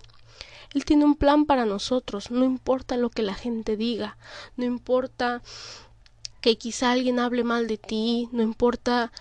Él 0.75 0.85
tiene 0.85 1.05
un 1.05 1.15
plan 1.15 1.45
para 1.47 1.65
nosotros, 1.65 2.29
no 2.29 2.45
importa 2.45 2.97
lo 2.97 3.09
que 3.09 3.23
la 3.23 3.33
gente 3.33 3.75
diga, 3.75 4.15
no 4.57 4.63
importa 4.63 5.41
que 6.39 6.55
quizá 6.55 6.91
alguien 6.91 7.17
hable 7.17 7.43
mal 7.43 7.65
de 7.65 7.79
ti, 7.79 8.29
no 8.31 8.43
importa 8.43 9.11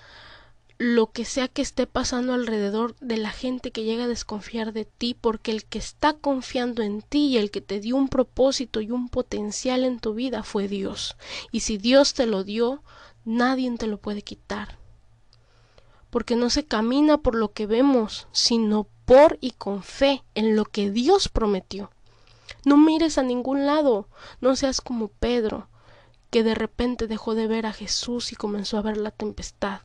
lo 0.85 1.12
que 1.12 1.25
sea 1.25 1.49
que 1.49 1.62
esté 1.62 1.87
pasando 1.87 2.35
alrededor 2.35 2.95
de 3.00 3.17
la 3.17 3.31
gente 3.31 3.71
que 3.71 3.85
llega 3.85 4.05
a 4.05 4.09
desconfiar 4.09 4.75
de 4.75 4.85
ti, 4.85 5.17
porque 5.19 5.50
el 5.50 5.64
que 5.64 5.79
está 5.79 6.12
confiando 6.12 6.83
en 6.83 7.00
ti 7.00 7.29
y 7.29 7.38
el 7.38 7.50
que 7.50 7.62
te 7.62 7.81
dio 7.81 7.97
un 7.97 8.11
propósito 8.11 8.83
y 8.83 8.91
un 8.91 9.09
potencial 9.09 9.85
en 9.85 9.99
tu 9.99 10.12
vida 10.12 10.43
fue 10.43 10.69
Dios. 10.69 11.17
Y 11.50 11.61
si 11.61 11.79
Dios 11.79 12.12
te 12.12 12.26
lo 12.26 12.45
dio, 12.45 12.83
nadie 13.25 13.75
te 13.79 13.87
lo 13.87 13.97
puede 13.97 14.21
quitar. 14.21 14.76
Porque 16.11 16.37
no 16.37 16.50
se 16.50 16.67
camina 16.67 17.17
por 17.17 17.35
lo 17.35 17.55
que 17.55 17.64
vemos, 17.64 18.29
sino 18.33 18.87
por 19.07 19.38
y 19.41 19.53
con 19.53 19.83
fe 19.83 20.23
en 20.35 20.55
lo 20.55 20.67
que 20.67 20.91
Dios 20.91 21.31
prometió. 21.31 21.91
No 22.67 22.76
mires 22.76 23.17
a 23.17 23.23
ningún 23.23 23.64
lado, 23.64 24.07
no 24.43 24.55
seas 24.55 24.83
como 24.83 25.09
Pedro, 25.09 25.67
que 26.29 26.43
de 26.43 26.55
repente 26.55 27.07
dejó 27.07 27.35
de 27.35 27.47
ver 27.47 27.64
a 27.64 27.73
Jesús 27.73 28.33
y 28.33 28.37
comenzó 28.37 28.76
a 28.76 28.83
ver 28.83 28.99
la 28.99 29.12
tempestad. 29.12 29.81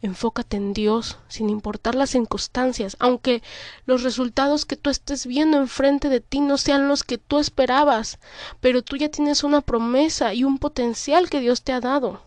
Enfócate 0.00 0.56
en 0.56 0.74
Dios, 0.74 1.18
sin 1.26 1.50
importar 1.50 1.96
las 1.96 2.10
circunstancias, 2.10 2.96
aunque 3.00 3.42
los 3.84 4.04
resultados 4.04 4.64
que 4.64 4.76
tú 4.76 4.90
estés 4.90 5.26
viendo 5.26 5.56
enfrente 5.56 6.08
de 6.08 6.20
ti 6.20 6.40
no 6.40 6.56
sean 6.56 6.86
los 6.86 7.02
que 7.02 7.18
tú 7.18 7.38
esperabas, 7.40 8.18
pero 8.60 8.82
tú 8.82 8.96
ya 8.96 9.08
tienes 9.08 9.42
una 9.42 9.60
promesa 9.60 10.34
y 10.34 10.44
un 10.44 10.58
potencial 10.58 11.28
que 11.28 11.40
Dios 11.40 11.62
te 11.62 11.72
ha 11.72 11.80
dado. 11.80 12.22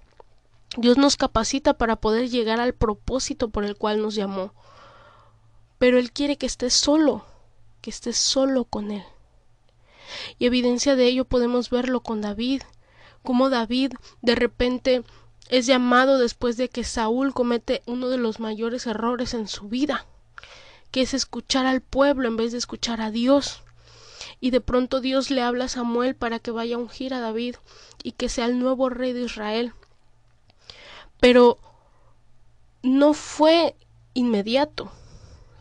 Dios 0.76 0.98
nos 0.98 1.16
capacita 1.16 1.74
para 1.74 1.96
poder 1.96 2.30
llegar 2.30 2.60
al 2.60 2.74
propósito 2.74 3.50
por 3.50 3.64
el 3.64 3.78
cual 3.78 4.02
nos 4.02 4.16
llamó. 4.16 4.54
Pero 5.78 5.98
Él 5.98 6.12
quiere 6.12 6.38
que 6.38 6.46
estés 6.46 6.74
solo, 6.74 7.26
que 7.82 7.90
estés 7.90 8.18
solo 8.18 8.66
con 8.66 8.92
Él. 8.92 9.04
Y 10.40 10.46
evidencia 10.46 10.98
de 10.98 11.08
ello 11.08 11.24
podemos 11.24 11.70
verlo 11.70 12.02
con 12.02 12.22
David, 12.22 12.64
como 13.24 13.50
David 13.50 13.94
de 14.22 14.36
repente 14.36 15.04
es 15.52 15.66
llamado 15.66 16.18
después 16.18 16.56
de 16.56 16.70
que 16.70 16.86
Saúl 16.86 17.34
comete 17.34 17.84
uno 17.86 18.08
de 18.08 18.18
los 18.18 18.40
mayores 18.40 18.88
errores 18.88 19.34
en 19.34 19.50
su 19.50 19.68
vida, 19.68 20.06
que 20.92 21.02
es 21.02 21.14
escuchar 21.14 21.66
al 21.66 21.82
pueblo 21.82 22.30
en 22.30 22.38
vez 22.38 22.54
de 22.54 22.58
escuchar 22.58 23.02
a 23.02 23.12
Dios. 23.12 23.62
Y 24.40 24.52
de 24.52 24.62
pronto 24.62 25.02
Dios 25.02 25.30
le 25.30 25.42
habla 25.42 25.66
a 25.66 25.68
Samuel 25.68 26.16
para 26.16 26.40
que 26.40 26.52
vaya 26.52 26.78
a 26.78 26.80
ungir 26.80 27.14
a 27.14 27.20
David 27.20 27.58
y 28.02 28.14
que 28.14 28.30
sea 28.30 28.46
el 28.46 28.60
nuevo 28.60 28.90
rey 28.90 29.12
de 29.12 29.24
Israel. 29.24 29.74
Pero 31.20 31.60
no 32.82 33.14
fue 33.14 33.76
inmediato. 34.14 34.90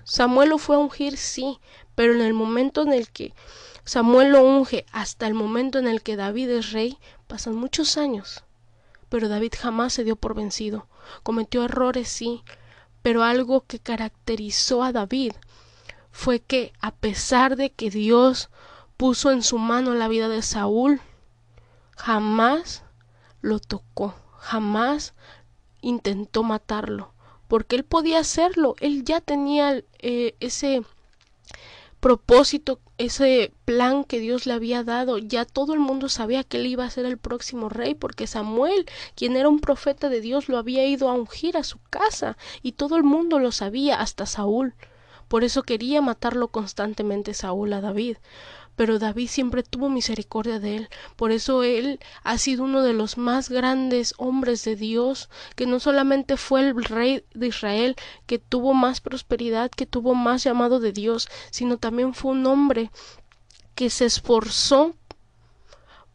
Samuel 0.04 0.50
lo 0.50 0.58
fue 0.58 0.76
a 0.76 0.78
ungir, 0.78 1.16
sí, 1.16 1.58
pero 1.96 2.14
en 2.14 2.20
el 2.20 2.32
momento 2.32 2.82
en 2.82 2.92
el 2.92 3.10
que 3.10 3.34
Samuel 3.84 4.30
lo 4.30 4.44
unge 4.44 4.86
hasta 4.92 5.26
el 5.26 5.34
momento 5.34 5.80
en 5.80 5.88
el 5.88 6.00
que 6.00 6.14
David 6.14 6.48
es 6.50 6.70
rey, 6.70 6.96
pasan 7.26 7.56
muchos 7.56 7.96
años 7.96 8.44
pero 9.10 9.28
David 9.28 9.52
jamás 9.58 9.92
se 9.92 10.04
dio 10.04 10.16
por 10.16 10.34
vencido. 10.34 10.86
Cometió 11.22 11.64
errores, 11.64 12.08
sí, 12.08 12.42
pero 13.02 13.22
algo 13.22 13.62
que 13.66 13.78
caracterizó 13.78 14.82
a 14.82 14.92
David 14.92 15.32
fue 16.10 16.40
que, 16.40 16.72
a 16.80 16.92
pesar 16.92 17.56
de 17.56 17.70
que 17.70 17.90
Dios 17.90 18.48
puso 18.96 19.30
en 19.30 19.42
su 19.42 19.58
mano 19.58 19.94
la 19.94 20.08
vida 20.08 20.28
de 20.28 20.42
Saúl, 20.42 21.00
jamás 21.96 22.84
lo 23.42 23.58
tocó, 23.58 24.14
jamás 24.38 25.14
intentó 25.80 26.42
matarlo, 26.42 27.12
porque 27.48 27.76
él 27.76 27.84
podía 27.84 28.20
hacerlo, 28.20 28.76
él 28.80 29.04
ya 29.04 29.20
tenía 29.20 29.82
eh, 29.98 30.36
ese 30.40 30.82
propósito, 32.00 32.80
ese 32.98 33.52
plan 33.64 34.04
que 34.04 34.18
Dios 34.18 34.46
le 34.46 34.54
había 34.54 34.82
dado. 34.84 35.18
Ya 35.18 35.44
todo 35.44 35.74
el 35.74 35.80
mundo 35.80 36.08
sabía 36.08 36.44
que 36.44 36.58
él 36.58 36.66
iba 36.66 36.84
a 36.84 36.90
ser 36.90 37.06
el 37.06 37.18
próximo 37.18 37.68
rey, 37.68 37.94
porque 37.94 38.26
Samuel, 38.26 38.86
quien 39.14 39.36
era 39.36 39.48
un 39.48 39.60
profeta 39.60 40.08
de 40.08 40.20
Dios, 40.20 40.48
lo 40.48 40.58
había 40.58 40.86
ido 40.86 41.08
a 41.08 41.14
ungir 41.14 41.56
a 41.56 41.64
su 41.64 41.78
casa, 41.90 42.36
y 42.62 42.72
todo 42.72 42.96
el 42.96 43.04
mundo 43.04 43.38
lo 43.38 43.52
sabía, 43.52 44.00
hasta 44.00 44.26
Saúl. 44.26 44.74
Por 45.28 45.44
eso 45.44 45.62
quería 45.62 46.02
matarlo 46.02 46.48
constantemente 46.48 47.34
Saúl 47.34 47.72
a 47.72 47.80
David. 47.80 48.16
Pero 48.76 48.98
David 48.98 49.28
siempre 49.28 49.62
tuvo 49.62 49.88
misericordia 49.88 50.58
de 50.58 50.76
él. 50.76 50.88
Por 51.16 51.32
eso 51.32 51.62
él 51.62 52.00
ha 52.22 52.38
sido 52.38 52.64
uno 52.64 52.82
de 52.82 52.92
los 52.92 53.18
más 53.18 53.48
grandes 53.48 54.14
hombres 54.16 54.64
de 54.64 54.76
Dios, 54.76 55.28
que 55.54 55.66
no 55.66 55.80
solamente 55.80 56.36
fue 56.36 56.60
el 56.60 56.84
rey 56.84 57.24
de 57.34 57.48
Israel, 57.48 57.96
que 58.26 58.38
tuvo 58.38 58.72
más 58.74 59.00
prosperidad, 59.00 59.70
que 59.70 59.86
tuvo 59.86 60.14
más 60.14 60.44
llamado 60.44 60.80
de 60.80 60.92
Dios, 60.92 61.28
sino 61.50 61.76
también 61.76 62.14
fue 62.14 62.32
un 62.32 62.46
hombre 62.46 62.90
que 63.74 63.90
se 63.90 64.06
esforzó 64.06 64.94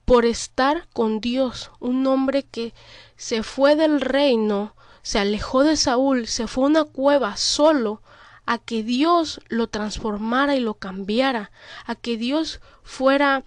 por 0.06 0.26
estar 0.26 0.88
con 0.94 1.20
Dios, 1.20 1.72
un 1.80 2.06
hombre 2.06 2.44
que 2.44 2.74
se 3.16 3.42
fue 3.42 3.76
del 3.76 4.02
reino, 4.02 4.76
se 5.02 5.20
alejó 5.20 5.64
de 5.64 5.76
Saúl, 5.76 6.28
se 6.28 6.48
fue 6.48 6.66
a 6.66 6.68
una 6.68 6.84
cueva 6.84 7.38
solo, 7.38 8.02
a 8.46 8.58
que 8.58 8.84
Dios 8.84 9.42
lo 9.48 9.68
transformara 9.68 10.56
y 10.56 10.60
lo 10.60 10.76
cambiara, 10.76 11.52
a 11.86 11.96
que 11.96 12.18
Dios 12.18 12.62
fuera 12.84 13.44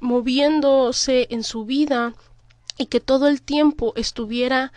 moviéndose 0.00 1.26
en 1.30 1.42
su 1.44 1.64
vida 1.64 2.14
y 2.76 2.86
que 2.86 3.00
todo 3.00 3.28
el 3.28 3.42
tiempo 3.42 3.92
estuviera 3.96 4.72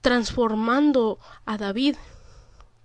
transformando 0.00 1.18
a 1.46 1.56
David, 1.56 1.96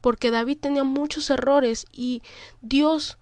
porque 0.01 0.31
David 0.31 0.59
tenía 0.61 0.83
muchos 0.83 1.29
errores 1.29 1.85
y 1.91 2.21
Dios 2.61 3.17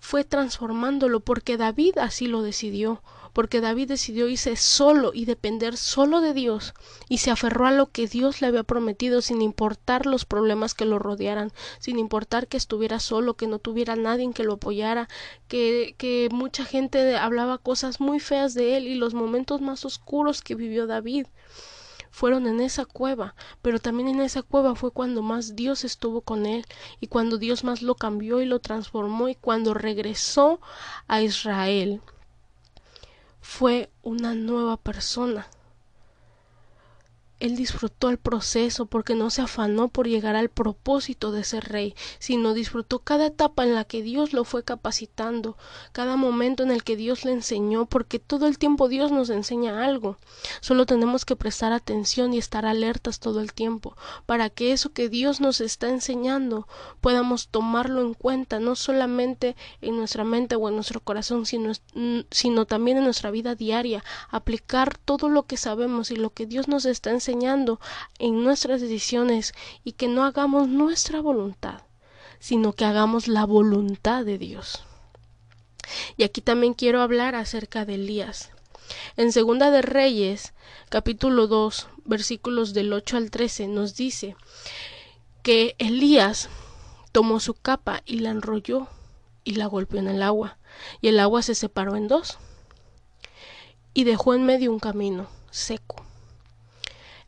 fue 0.00 0.24
transformándolo 0.24 1.20
porque 1.20 1.56
David 1.56 1.98
así 1.98 2.26
lo 2.26 2.42
decidió 2.42 3.02
porque 3.38 3.60
David 3.60 3.86
decidió 3.86 4.28
irse 4.28 4.56
solo 4.56 5.12
y 5.14 5.24
depender 5.24 5.76
solo 5.76 6.20
de 6.20 6.34
Dios 6.34 6.74
y 7.08 7.18
se 7.18 7.30
aferró 7.30 7.66
a 7.66 7.70
lo 7.70 7.86
que 7.86 8.08
Dios 8.08 8.40
le 8.40 8.48
había 8.48 8.64
prometido 8.64 9.22
sin 9.22 9.42
importar 9.42 10.06
los 10.06 10.24
problemas 10.24 10.74
que 10.74 10.84
lo 10.84 10.98
rodearan, 10.98 11.52
sin 11.78 12.00
importar 12.00 12.48
que 12.48 12.56
estuviera 12.56 12.98
solo, 12.98 13.34
que 13.34 13.46
no 13.46 13.60
tuviera 13.60 13.94
nadie 13.94 14.32
que 14.32 14.42
lo 14.42 14.54
apoyara, 14.54 15.08
que, 15.46 15.94
que 15.98 16.28
mucha 16.32 16.64
gente 16.64 17.16
hablaba 17.16 17.58
cosas 17.58 18.00
muy 18.00 18.18
feas 18.18 18.54
de 18.54 18.76
él 18.76 18.88
y 18.88 18.96
los 18.96 19.14
momentos 19.14 19.60
más 19.60 19.84
oscuros 19.84 20.42
que 20.42 20.56
vivió 20.56 20.88
David 20.88 21.26
fueron 22.10 22.46
en 22.46 22.60
esa 22.60 22.84
cueva, 22.84 23.34
pero 23.62 23.78
también 23.78 24.08
en 24.08 24.20
esa 24.20 24.42
cueva 24.42 24.74
fue 24.74 24.90
cuando 24.90 25.22
más 25.22 25.56
Dios 25.56 25.84
estuvo 25.84 26.20
con 26.20 26.46
él 26.46 26.64
y 27.00 27.08
cuando 27.08 27.38
Dios 27.38 27.64
más 27.64 27.82
lo 27.82 27.94
cambió 27.94 28.40
y 28.40 28.46
lo 28.46 28.58
transformó 28.60 29.28
y 29.28 29.34
cuando 29.34 29.74
regresó 29.74 30.60
a 31.06 31.22
Israel 31.22 32.00
fue 33.40 33.90
una 34.02 34.34
nueva 34.34 34.76
persona. 34.76 35.48
Él 37.40 37.54
disfrutó 37.54 38.10
el 38.10 38.18
proceso 38.18 38.86
porque 38.86 39.14
no 39.14 39.30
se 39.30 39.42
afanó 39.42 39.88
por 39.88 40.08
llegar 40.08 40.34
al 40.34 40.48
propósito 40.48 41.30
de 41.30 41.44
ser 41.44 41.68
rey, 41.68 41.94
sino 42.18 42.52
disfrutó 42.52 42.98
cada 42.98 43.26
etapa 43.26 43.62
en 43.62 43.76
la 43.76 43.84
que 43.84 44.02
Dios 44.02 44.32
lo 44.32 44.42
fue 44.42 44.64
capacitando, 44.64 45.56
cada 45.92 46.16
momento 46.16 46.64
en 46.64 46.72
el 46.72 46.82
que 46.82 46.96
Dios 46.96 47.24
le 47.24 47.30
enseñó, 47.30 47.86
porque 47.86 48.18
todo 48.18 48.48
el 48.48 48.58
tiempo 48.58 48.88
Dios 48.88 49.12
nos 49.12 49.30
enseña 49.30 49.84
algo. 49.84 50.16
Solo 50.60 50.84
tenemos 50.84 51.24
que 51.24 51.36
prestar 51.36 51.72
atención 51.72 52.34
y 52.34 52.38
estar 52.38 52.66
alertas 52.66 53.20
todo 53.20 53.40
el 53.40 53.52
tiempo, 53.52 53.96
para 54.26 54.50
que 54.50 54.72
eso 54.72 54.92
que 54.92 55.08
Dios 55.08 55.40
nos 55.40 55.60
está 55.60 55.88
enseñando 55.88 56.66
podamos 57.00 57.48
tomarlo 57.48 58.00
en 58.00 58.14
cuenta, 58.14 58.58
no 58.58 58.74
solamente 58.74 59.54
en 59.80 59.96
nuestra 59.96 60.24
mente 60.24 60.56
o 60.56 60.68
en 60.68 60.74
nuestro 60.74 60.98
corazón, 60.98 61.46
sino, 61.46 61.72
sino 62.32 62.66
también 62.66 62.96
en 62.96 63.04
nuestra 63.04 63.30
vida 63.30 63.54
diaria, 63.54 64.02
aplicar 64.28 64.98
todo 64.98 65.28
lo 65.28 65.44
que 65.44 65.56
sabemos 65.56 66.10
y 66.10 66.16
lo 66.16 66.30
que 66.30 66.46
Dios 66.46 66.66
nos 66.66 66.84
está 66.84 67.10
enseñando 67.10 67.27
enseñando 67.28 67.78
en 68.18 68.42
nuestras 68.42 68.80
decisiones 68.80 69.52
y 69.84 69.92
que 69.92 70.08
no 70.08 70.24
hagamos 70.24 70.66
nuestra 70.68 71.20
voluntad, 71.20 71.82
sino 72.38 72.72
que 72.72 72.86
hagamos 72.86 73.28
la 73.28 73.44
voluntad 73.44 74.24
de 74.24 74.38
Dios. 74.38 74.82
Y 76.16 76.22
aquí 76.22 76.40
también 76.40 76.72
quiero 76.72 77.02
hablar 77.02 77.34
acerca 77.34 77.84
de 77.84 77.96
Elías. 77.96 78.50
En 79.18 79.30
Segunda 79.32 79.70
de 79.70 79.82
Reyes, 79.82 80.54
capítulo 80.88 81.46
2, 81.48 81.88
versículos 82.06 82.72
del 82.72 82.94
8 82.94 83.18
al 83.18 83.30
13, 83.30 83.68
nos 83.68 83.94
dice 83.94 84.34
que 85.42 85.76
Elías 85.78 86.48
tomó 87.12 87.40
su 87.40 87.52
capa 87.52 88.02
y 88.06 88.20
la 88.20 88.30
enrolló 88.30 88.88
y 89.44 89.52
la 89.52 89.66
golpeó 89.66 90.00
en 90.00 90.08
el 90.08 90.22
agua, 90.22 90.56
y 91.02 91.08
el 91.08 91.20
agua 91.20 91.42
se 91.42 91.54
separó 91.54 91.96
en 91.96 92.08
dos, 92.08 92.38
y 93.92 94.04
dejó 94.04 94.34
en 94.34 94.44
medio 94.44 94.72
un 94.72 94.78
camino 94.78 95.26
seco. 95.50 96.07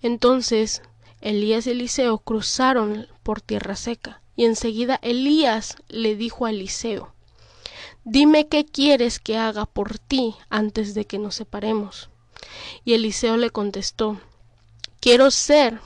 Entonces 0.03 0.83
Elías 1.21 1.67
y 1.67 1.71
Eliseo 1.71 2.19
cruzaron 2.19 3.07
por 3.23 3.41
tierra 3.41 3.77
seca, 3.77 4.23
y 4.37 4.47
enseguida 4.47 4.99
Elías 5.03 5.77
le 5.89 6.17
dijo 6.17 6.47
a 6.47 6.51
Eliseo 6.51 7.13
Dime 8.05 8.49
qué 8.49 8.65
quieres 8.65 9.19
que 9.19 9.37
haga 9.37 9.67
por 9.67 9.99
ti 9.99 10.35
antes 10.49 10.95
de 10.95 11.05
que 11.05 11.19
nos 11.19 11.35
separemos. 11.35 12.09
Y 12.85 12.95
Eliseo 12.95 13.37
le 13.37 13.51
contestó 13.51 14.19
Quiero 15.01 15.31
ser 15.31 15.81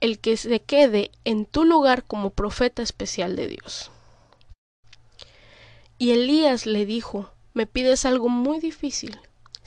el 0.00 0.18
que 0.18 0.36
se 0.36 0.60
quede 0.60 1.10
en 1.24 1.46
tu 1.46 1.64
lugar 1.64 2.04
como 2.04 2.30
profeta 2.30 2.82
especial 2.82 3.36
de 3.36 3.48
Dios. 3.48 3.90
Y 5.98 6.10
Elías 6.10 6.66
le 6.66 6.84
dijo 6.86 7.30
Me 7.54 7.66
pides 7.66 8.04
algo 8.04 8.28
muy 8.28 8.60
difícil. 8.60 9.18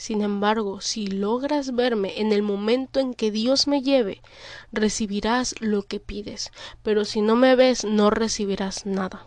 Sin 0.04 0.22
embargo, 0.22 0.82
si 0.82 1.08
logras 1.08 1.74
verme 1.74 2.20
en 2.20 2.34
el 2.34 2.42
momento 2.42 3.00
en 3.00 3.14
que 3.14 3.32
Dios 3.32 3.68
me 3.68 3.82
lleve, 3.82 4.22
recibirás 4.74 5.56
lo 5.62 5.84
que 5.84 6.02
pides, 6.02 6.52
pero 6.82 7.06
si 7.06 7.22
no 7.22 7.38
me 7.38 7.56
ves, 7.56 7.86
no 7.86 8.10
recibirás 8.10 8.86
nada. 8.86 9.26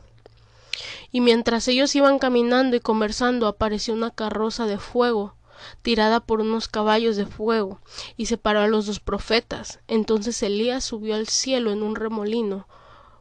Y 1.11 1.23
mientras 1.23 1.67
ellos 1.69 1.97
iban 1.97 2.19
caminando 2.19 2.77
y 2.77 2.81
conversando, 2.81 3.47
apareció 3.47 3.95
una 3.95 4.11
carroza 4.11 4.67
de 4.67 4.77
fuego, 4.77 5.35
tirada 5.81 6.21
por 6.21 6.43
unos 6.43 6.69
caballos 6.69 7.17
de 7.17 7.25
fuego, 7.25 7.81
y 8.19 8.27
separó 8.27 8.61
a 8.61 8.69
los 8.69 8.85
dos 8.85 9.01
profetas. 9.01 9.81
Entonces 9.89 10.43
Elías 10.43 10.85
subió 10.85 11.15
al 11.15 11.27
cielo 11.27 11.73
en 11.73 11.83
un 11.83 11.97
remolino, 11.97 12.69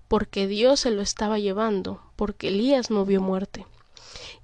porque 0.10 0.46
Dios 0.48 0.82
se 0.82 0.92
lo 0.92 1.02
estaba 1.02 1.40
llevando, 1.40 2.02
porque 2.18 2.50
Elías 2.50 2.92
no 2.92 3.06
vio 3.06 3.22
muerte. 3.22 3.66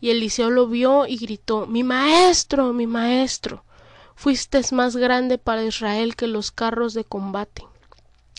Y 0.01 0.09
Eliseo 0.09 0.49
lo 0.49 0.67
vio 0.67 1.07
y 1.07 1.15
gritó 1.15 1.67
Mi 1.67 1.83
maestro, 1.83 2.73
mi 2.73 2.87
maestro. 2.87 3.63
Fuiste 4.15 4.59
más 4.73 4.97
grande 4.97 5.37
para 5.37 5.63
Israel 5.63 6.17
que 6.17 6.27
los 6.27 6.51
carros 6.51 6.93
de 6.93 7.05
combate 7.05 7.65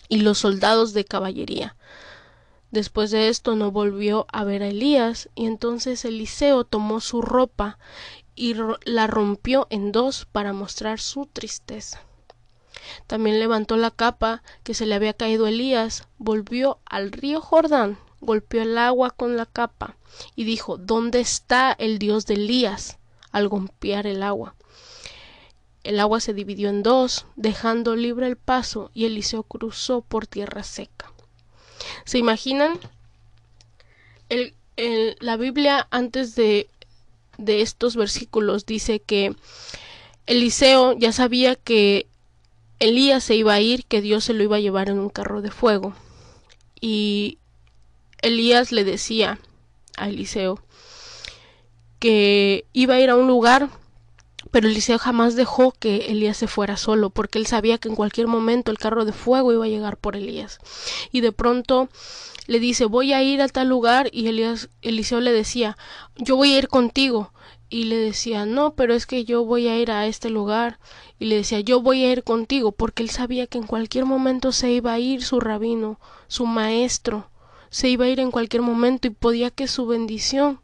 y 0.08 0.18
los 0.18 0.38
soldados 0.38 0.92
de 0.92 1.06
caballería. 1.06 1.76
Después 2.70 3.10
de 3.10 3.28
esto 3.28 3.56
no 3.56 3.70
volvió 3.70 4.26
a 4.32 4.44
ver 4.44 4.62
a 4.62 4.68
Elías, 4.68 5.28
y 5.34 5.46
entonces 5.46 6.04
Eliseo 6.04 6.64
tomó 6.64 7.00
su 7.00 7.22
ropa 7.22 7.78
y 8.34 8.54
la 8.84 9.06
rompió 9.06 9.66
en 9.70 9.92
dos 9.92 10.26
para 10.30 10.52
mostrar 10.52 11.00
su 11.00 11.26
tristeza. 11.26 12.02
También 13.06 13.38
levantó 13.38 13.76
la 13.76 13.90
capa 13.90 14.42
que 14.64 14.74
se 14.74 14.86
le 14.86 14.94
había 14.94 15.12
caído 15.12 15.46
a 15.46 15.50
Elías, 15.50 16.08
volvió 16.18 16.80
al 16.84 17.12
río 17.12 17.40
Jordán, 17.40 17.98
golpeó 18.22 18.62
el 18.62 18.78
agua 18.78 19.10
con 19.10 19.36
la 19.36 19.44
capa 19.44 19.96
y 20.34 20.44
dijo 20.44 20.78
¿Dónde 20.78 21.20
está 21.20 21.72
el 21.72 21.98
Dios 21.98 22.24
de 22.24 22.34
Elías? 22.34 22.98
al 23.32 23.48
golpear 23.48 24.06
el 24.06 24.22
agua. 24.22 24.54
El 25.84 25.98
agua 25.98 26.20
se 26.20 26.34
dividió 26.34 26.68
en 26.68 26.82
dos, 26.82 27.26
dejando 27.34 27.96
libre 27.96 28.26
el 28.26 28.36
paso, 28.36 28.90
y 28.94 29.06
Eliseo 29.06 29.42
cruzó 29.42 30.02
por 30.02 30.26
tierra 30.26 30.62
seca. 30.62 31.10
¿Se 32.04 32.18
imaginan? 32.18 32.78
La 35.20 35.36
Biblia 35.36 35.88
antes 35.90 36.34
de, 36.34 36.68
de 37.38 37.62
estos 37.62 37.96
versículos 37.96 38.64
dice 38.64 39.00
que 39.00 39.34
Eliseo 40.26 40.92
ya 40.96 41.12
sabía 41.12 41.56
que 41.56 42.06
Elías 42.78 43.24
se 43.24 43.34
iba 43.34 43.54
a 43.54 43.60
ir, 43.60 43.84
que 43.86 44.00
Dios 44.00 44.24
se 44.24 44.34
lo 44.34 44.42
iba 44.42 44.56
a 44.56 44.60
llevar 44.60 44.88
en 44.88 44.98
un 44.98 45.08
carro 45.08 45.42
de 45.42 45.50
fuego. 45.50 45.94
Y 46.80 47.38
Elías 48.22 48.72
le 48.72 48.84
decía 48.84 49.38
a 49.96 50.08
Eliseo 50.08 50.60
que 51.98 52.66
iba 52.72 52.94
a 52.94 53.00
ir 53.00 53.10
a 53.10 53.16
un 53.16 53.26
lugar, 53.26 53.68
pero 54.50 54.68
Eliseo 54.68 54.98
jamás 54.98 55.36
dejó 55.36 55.72
que 55.72 56.06
Elías 56.06 56.36
se 56.36 56.48
fuera 56.48 56.76
solo, 56.76 57.10
porque 57.10 57.38
él 57.38 57.46
sabía 57.46 57.78
que 57.78 57.88
en 57.88 57.94
cualquier 57.94 58.26
momento 58.26 58.70
el 58.70 58.78
carro 58.78 59.04
de 59.04 59.12
fuego 59.12 59.52
iba 59.52 59.64
a 59.64 59.68
llegar 59.68 59.96
por 59.96 60.16
Elías. 60.16 60.58
Y 61.10 61.20
de 61.20 61.32
pronto 61.32 61.88
le 62.46 62.60
dice, 62.60 62.84
voy 62.86 63.12
a 63.12 63.22
ir 63.22 63.40
a 63.40 63.48
tal 63.48 63.68
lugar, 63.68 64.08
y 64.12 64.26
Elías, 64.26 64.68
Eliseo 64.82 65.20
le 65.20 65.32
decía, 65.32 65.76
yo 66.16 66.36
voy 66.36 66.54
a 66.54 66.58
ir 66.58 66.68
contigo. 66.68 67.32
Y 67.68 67.84
le 67.84 67.96
decía, 67.96 68.44
no, 68.44 68.74
pero 68.74 68.94
es 68.94 69.06
que 69.06 69.24
yo 69.24 69.44
voy 69.44 69.68
a 69.68 69.78
ir 69.78 69.90
a 69.90 70.06
este 70.06 70.28
lugar. 70.28 70.78
Y 71.18 71.26
le 71.26 71.36
decía, 71.36 71.60
yo 71.60 71.80
voy 71.80 72.04
a 72.04 72.12
ir 72.12 72.22
contigo, 72.22 72.72
porque 72.72 73.02
él 73.02 73.10
sabía 73.10 73.46
que 73.46 73.58
en 73.58 73.66
cualquier 73.66 74.04
momento 74.04 74.52
se 74.52 74.70
iba 74.70 74.92
a 74.92 74.98
ir 74.98 75.24
su 75.24 75.40
rabino, 75.40 75.98
su 76.28 76.44
maestro, 76.46 77.30
se 77.72 77.88
iba 77.88 78.04
a 78.04 78.08
ir 78.08 78.20
en 78.20 78.30
cualquier 78.30 78.62
momento 78.62 79.08
y 79.08 79.10
podía 79.10 79.50
que 79.50 79.66
su 79.66 79.86
bendición 79.86 80.60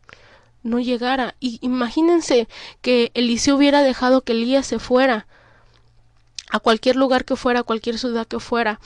no 0.62 0.79
llegara. 0.79 1.35
Y 1.40 1.59
imagínense 1.62 2.49
que 2.83 3.11
Eliseo 3.14 3.57
hubiera 3.57 3.83
dejado 3.83 4.21
que 4.21 4.35
Elías 4.35 4.66
se 4.66 4.79
fuera 4.79 5.27
a 6.51 6.61
cualquier 6.61 6.97
lugar 6.97 7.25
que 7.25 7.35
fuera, 7.35 7.61
a 7.61 7.64
cualquier 7.64 7.99
ciudad 7.99 8.27
que 8.27 8.40
fuera, 8.40 8.79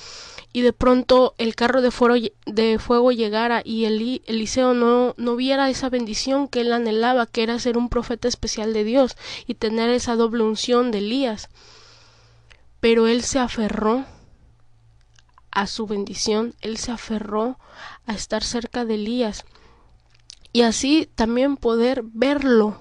y 0.53 0.61
de 0.61 0.73
pronto 0.73 1.35
el 1.39 1.55
carro 1.55 1.81
de 1.81 1.91
fuego, 1.91 3.13
llegara 3.13 3.63
y 3.65 3.85
Eliseo 3.85 4.75
no, 4.75 5.15
no 5.17 5.37
viera 5.37 5.71
esa 5.71 5.89
bendición 5.89 6.47
que 6.47 6.61
él 6.61 6.73
anhelaba, 6.73 7.27
que 7.27 7.43
era 7.43 7.59
ser 7.59 7.77
un 7.77 7.89
profeta 7.89 8.29
especial 8.29 8.73
de 8.73 8.85
Dios 8.85 9.17
y 9.47 9.55
tener 9.55 9.91
esa 9.91 10.15
doble 10.15 10.45
unción 10.45 10.91
de 10.91 10.99
Elías. 10.99 11.49
Pero 12.81 13.07
él 13.07 13.23
se 13.23 13.39
aferró 13.39 14.05
a 15.53 15.67
su 15.67 15.87
bendición, 15.87 16.55
él 16.61 16.79
se 16.79 16.91
aferró 16.91 17.59
a 18.07 18.15
estar 18.15 18.43
cerca 18.43 18.85
de 18.85 18.95
Elías 18.95 19.45
y 20.53 20.63
así 20.63 21.09
también 21.15 21.57
poder 21.57 22.03
verlo, 22.05 22.81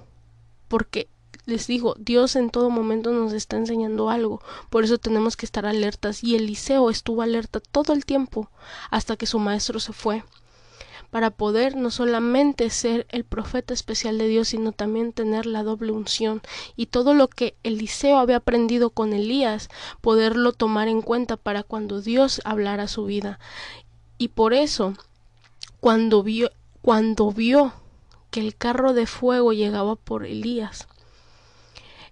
porque 0.68 1.10
les 1.46 1.68
digo, 1.68 1.96
Dios 2.00 2.36
en 2.36 2.50
todo 2.50 2.70
momento 2.70 3.12
nos 3.12 3.34
está 3.34 3.58
enseñando 3.58 4.10
algo, 4.10 4.42
por 4.70 4.84
eso 4.84 4.98
tenemos 4.98 5.38
que 5.38 5.46
estar 5.46 5.66
alertas. 5.66 6.24
Y 6.24 6.36
Eliseo 6.36 6.90
estuvo 6.90 7.22
alerta 7.22 7.60
todo 7.60 7.94
el 7.94 8.06
tiempo 8.06 8.50
hasta 8.90 9.18
que 9.18 9.26
su 9.26 9.40
maestro 9.40 9.80
se 9.80 9.94
fue 9.94 10.24
para 11.12 11.30
poder 11.30 11.76
no 11.76 11.92
solamente 11.92 12.70
ser 12.70 13.06
el 13.10 13.26
profeta 13.26 13.74
especial 13.74 14.18
de 14.18 14.28
Dios, 14.28 14.48
sino 14.48 14.72
también 14.72 15.14
tener 15.14 15.46
la 15.46 15.62
doble 15.62 15.92
unción 15.92 16.42
y 16.76 16.88
todo 16.88 17.14
lo 17.14 17.28
que 17.28 17.56
Eliseo 17.64 18.18
había 18.18 18.38
aprendido 18.38 18.90
con 18.90 19.14
Elías, 19.14 19.70
poderlo 20.00 20.54
tomar 20.54 20.88
en 20.88 21.02
cuenta 21.02 21.38
para 21.38 21.64
cuando 21.64 22.02
Dios 22.02 22.42
hablara 22.46 22.88
su 22.88 23.06
vida. 23.06 23.40
Y 24.18 24.30
por 24.30 24.54
eso, 24.54 24.94
cuando 25.82 26.24
vio, 26.24 26.50
cuando 26.82 27.32
vio 27.32 27.74
que 28.32 28.40
el 28.40 28.56
carro 28.56 28.94
de 28.94 29.06
fuego 29.06 29.52
llegaba 29.52 29.96
por 29.98 30.26
Elías, 30.26 30.88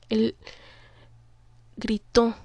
él 0.09 0.35
gritó, 1.77 2.35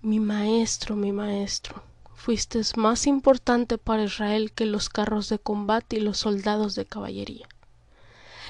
mi 0.00 0.18
maestro, 0.18 0.96
mi 0.96 1.12
maestro, 1.12 1.84
fuiste 2.22 2.60
más 2.76 3.08
importante 3.08 3.78
para 3.78 4.04
Israel 4.04 4.52
que 4.52 4.64
los 4.64 4.88
carros 4.88 5.28
de 5.28 5.40
combate 5.40 5.96
y 5.96 6.00
los 6.00 6.18
soldados 6.18 6.76
de 6.76 6.86
caballería. 6.86 7.48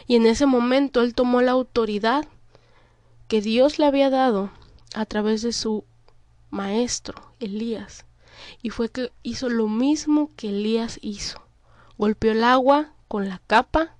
Y 0.06 0.16
en 0.16 0.26
ese 0.26 0.44
momento 0.44 1.00
él 1.00 1.14
tomó 1.14 1.40
la 1.40 1.52
autoridad 1.52 2.28
que 3.28 3.40
Dios 3.40 3.78
le 3.78 3.86
había 3.86 4.10
dado 4.10 4.50
a 4.94 5.06
través 5.06 5.40
de 5.40 5.54
su 5.54 5.86
maestro, 6.50 7.14
Elías, 7.40 8.04
y 8.60 8.68
fue 8.68 8.90
que 8.90 9.10
hizo 9.22 9.48
lo 9.48 9.68
mismo 9.68 10.30
que 10.36 10.50
Elías 10.50 10.98
hizo. 11.00 11.40
Golpeó 11.96 12.32
el 12.32 12.44
agua 12.44 12.92
con 13.08 13.26
la 13.30 13.40
capa 13.46 13.96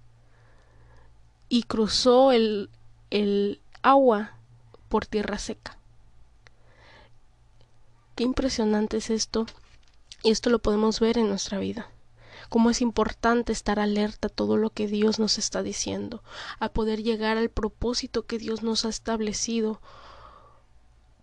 y 1.49 1.63
cruzó 1.63 2.33
el, 2.33 2.69
el 3.09 3.59
agua 3.81 4.33
por 4.91 5.07
tierra 5.07 5.39
seca. 5.39 5.79
Qué 8.17 8.25
impresionante 8.25 8.99
es 8.99 9.09
esto. 9.09 9.47
Y 10.23 10.31
esto 10.31 10.51
lo 10.51 10.61
podemos 10.61 11.01
ver 11.01 11.19
en 11.19 11.29
nuestra 11.29 11.59
vida. 11.59 11.89
Cómo 12.49 12.71
es 12.71 12.81
importante 12.83 13.53
estar 13.53 13.79
alerta 13.79 14.29
a 14.29 14.31
todo 14.31 14.57
lo 14.57 14.71
que 14.71 14.87
Dios 14.87 15.19
nos 15.19 15.39
está 15.39 15.63
diciendo, 15.63 16.23
a 16.59 16.69
poder 16.69 17.03
llegar 17.03 17.37
al 17.39 17.49
propósito 17.49 18.27
que 18.27 18.39
Dios 18.39 18.63
nos 18.63 18.85
ha 18.85 18.89
establecido 18.89 19.81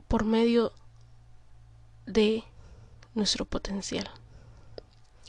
por 0.08 0.26
medio 0.26 0.74
de 2.06 2.44
nuestro 3.14 3.46
potencial. 3.46 4.10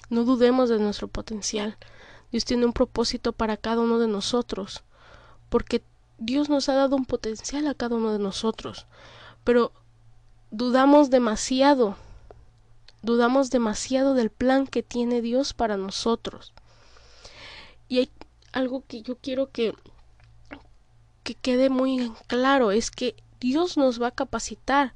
No 0.08 0.24
dudemos 0.24 0.68
de 0.70 0.78
nuestro 0.78 1.06
potencial. 1.06 1.76
Dios 2.32 2.44
tiene 2.44 2.64
un 2.64 2.72
propósito 2.72 3.32
para 3.32 3.56
cada 3.56 3.82
uno 3.82 3.98
de 3.98 4.08
nosotros, 4.08 4.82
porque 5.48 5.82
Dios 6.18 6.48
nos 6.48 6.68
ha 6.68 6.74
dado 6.74 6.96
un 6.96 7.04
potencial 7.04 7.66
a 7.66 7.74
cada 7.74 7.96
uno 7.96 8.12
de 8.12 8.18
nosotros, 8.18 8.86
pero 9.44 9.72
dudamos 10.50 11.10
demasiado, 11.10 11.96
dudamos 13.02 13.50
demasiado 13.50 14.14
del 14.14 14.30
plan 14.30 14.66
que 14.66 14.82
tiene 14.82 15.22
Dios 15.22 15.52
para 15.54 15.76
nosotros. 15.76 16.52
Y 17.88 17.98
hay 17.98 18.10
algo 18.52 18.84
que 18.86 19.02
yo 19.02 19.16
quiero 19.16 19.50
que, 19.50 19.74
que 21.22 21.34
quede 21.34 21.70
muy 21.70 22.12
claro, 22.26 22.70
es 22.70 22.90
que 22.90 23.16
Dios 23.40 23.76
nos 23.76 24.00
va 24.00 24.08
a 24.08 24.12
capacitar. 24.12 24.94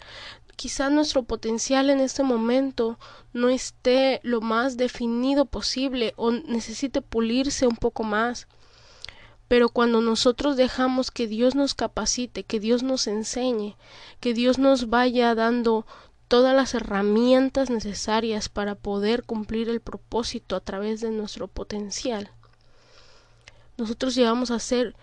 Quizá 0.57 0.89
nuestro 0.91 1.25
potencial 1.25 1.91
en 1.91 2.01
este 2.01 2.23
momento 2.23 2.99
no 3.33 3.49
esté 3.49 4.21
lo 4.23 4.41
más 4.41 4.77
definido 4.77 5.47
posible 5.47 6.13
o 6.17 6.31
necesite 6.31 7.01
pulirse 7.03 7.67
un 7.67 7.77
poco 7.77 8.05
más 8.05 8.47
pero 9.49 9.69
cuando 9.69 10.01
nosotros 10.01 10.57
dejamos 10.57 11.11
que 11.11 11.27
Dios 11.27 11.55
nos 11.55 11.75
capacite, 11.75 12.45
que 12.45 12.61
Dios 12.61 12.83
nos 12.83 13.07
enseñe, 13.07 13.77
que 14.21 14.35
Dios 14.35 14.59
nos 14.59 14.89
vaya 14.89 15.35
dando 15.35 15.87
todas 16.29 16.55
las 16.55 16.75
herramientas 16.75 17.71
necesarias 17.71 18.49
para 18.49 18.75
poder 18.75 19.25
cumplir 19.25 19.69
el 19.69 19.81
propósito 19.81 20.57
a 20.57 20.61
través 20.61 21.01
de 21.01 21.11
nuestro 21.11 21.49
potencial, 21.49 22.31
nosotros 23.77 24.15
llegamos 24.15 24.51
a 24.51 24.59
ser 24.59 24.95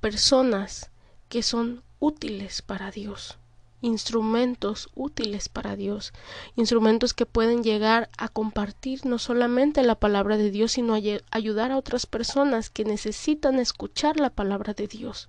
personas 0.00 0.90
que 1.28 1.42
son 1.42 1.82
útiles 2.00 2.62
para 2.62 2.90
Dios 2.90 3.38
instrumentos 3.80 4.88
útiles 4.94 5.48
para 5.48 5.76
Dios, 5.76 6.12
instrumentos 6.56 7.14
que 7.14 7.26
pueden 7.26 7.62
llegar 7.62 8.10
a 8.18 8.28
compartir 8.28 9.06
no 9.06 9.18
solamente 9.18 9.82
la 9.82 9.94
palabra 9.94 10.36
de 10.36 10.50
Dios, 10.50 10.72
sino 10.72 10.94
a 10.94 11.00
ayudar 11.30 11.72
a 11.72 11.78
otras 11.78 12.06
personas 12.06 12.70
que 12.70 12.84
necesitan 12.84 13.58
escuchar 13.58 14.18
la 14.18 14.30
palabra 14.30 14.74
de 14.74 14.88
Dios. 14.88 15.26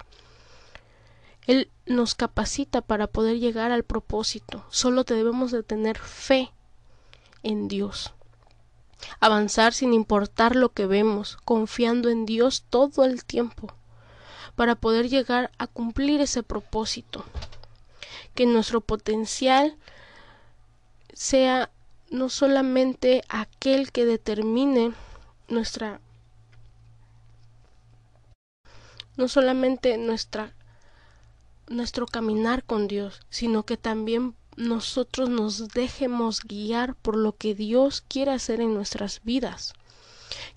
Él 1.49 1.71
nos 1.87 2.13
capacita 2.13 2.81
para 2.81 3.07
poder 3.07 3.39
llegar 3.39 3.71
al 3.71 3.81
propósito. 3.81 4.63
Solo 4.69 5.03
debemos 5.03 5.49
de 5.49 5.63
tener 5.63 5.97
fe 5.97 6.51
en 7.41 7.67
Dios. 7.67 8.13
Avanzar 9.19 9.73
sin 9.73 9.95
importar 9.95 10.55
lo 10.55 10.69
que 10.73 10.85
vemos, 10.85 11.39
confiando 11.45 12.11
en 12.11 12.27
Dios 12.27 12.65
todo 12.69 13.03
el 13.03 13.25
tiempo, 13.25 13.73
para 14.55 14.75
poder 14.75 15.09
llegar 15.09 15.49
a 15.57 15.65
cumplir 15.65 16.21
ese 16.21 16.43
propósito 16.43 17.25
que 18.35 18.45
nuestro 18.45 18.81
potencial 18.81 19.75
sea 21.13 21.71
no 22.11 22.29
solamente 22.29 23.23
aquel 23.27 23.91
que 23.91 24.05
determine 24.05 24.93
nuestra 25.47 25.99
no 29.17 29.27
solamente 29.27 29.97
nuestra 29.97 30.53
nuestro 31.69 32.05
caminar 32.05 32.63
con 32.63 32.87
Dios, 32.87 33.21
sino 33.29 33.63
que 33.63 33.77
también 33.77 34.35
nosotros 34.55 35.29
nos 35.29 35.69
dejemos 35.69 36.41
guiar 36.41 36.95
por 36.95 37.15
lo 37.15 37.35
que 37.35 37.55
Dios 37.55 38.03
quiere 38.07 38.31
hacer 38.31 38.59
en 38.59 38.73
nuestras 38.73 39.21
vidas. 39.23 39.73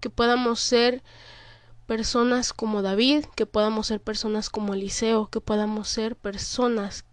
Que 0.00 0.10
podamos 0.10 0.60
ser 0.60 1.02
personas 1.86 2.52
como 2.52 2.82
David, 2.82 3.26
que 3.36 3.46
podamos 3.46 3.86
ser 3.86 4.00
personas 4.00 4.50
como 4.50 4.74
Eliseo, 4.74 5.28
que 5.28 5.40
podamos 5.40 5.88
ser 5.88 6.16
personas 6.16 7.04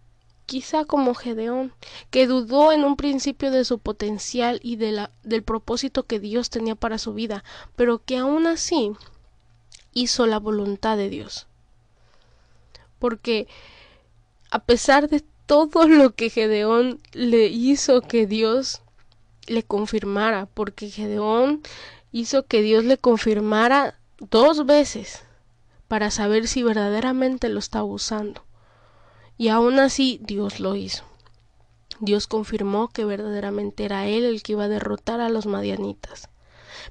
quizá 0.46 0.84
como 0.84 1.14
Gedeón, 1.14 1.72
que 2.10 2.26
dudó 2.26 2.72
en 2.72 2.82
un 2.82 2.96
principio 2.96 3.52
de 3.52 3.64
su 3.64 3.78
potencial 3.78 4.58
y 4.64 4.74
de 4.74 4.90
la, 4.90 5.12
del 5.22 5.44
propósito 5.44 6.06
que 6.06 6.18
Dios 6.18 6.50
tenía 6.50 6.74
para 6.74 6.98
su 6.98 7.14
vida, 7.14 7.44
pero 7.76 8.02
que 8.04 8.16
aún 8.16 8.48
así 8.48 8.90
hizo 9.94 10.26
la 10.26 10.40
voluntad 10.40 10.96
de 10.96 11.08
Dios. 11.08 11.46
Porque 12.98 13.46
a 14.50 14.58
pesar 14.60 15.08
de 15.08 15.24
todo 15.46 15.88
lo 15.88 16.14
que 16.14 16.30
Gedeón 16.30 17.00
le 17.12 17.46
hizo 17.46 18.02
que 18.02 18.26
Dios 18.26 18.82
le 19.46 19.62
confirmara, 19.62 20.46
porque 20.46 20.90
Gedeón 20.90 21.62
hizo 22.12 22.46
que 22.46 22.62
Dios 22.62 22.84
le 22.84 22.98
confirmara 22.98 23.98
dos 24.18 24.66
veces 24.66 25.22
para 25.88 26.10
saber 26.10 26.46
si 26.46 26.62
verdaderamente 26.62 27.48
lo 27.48 27.58
estaba 27.58 27.84
usando. 27.84 28.44
Y 29.36 29.48
aún 29.48 29.78
así 29.78 30.20
Dios 30.22 30.60
lo 30.60 30.76
hizo. 30.76 31.04
Dios 31.98 32.26
confirmó 32.26 32.88
que 32.88 33.04
verdaderamente 33.04 33.84
era 33.84 34.06
Él 34.06 34.24
el 34.24 34.42
que 34.42 34.52
iba 34.52 34.64
a 34.64 34.68
derrotar 34.68 35.20
a 35.20 35.28
los 35.28 35.46
madianitas. 35.46 36.28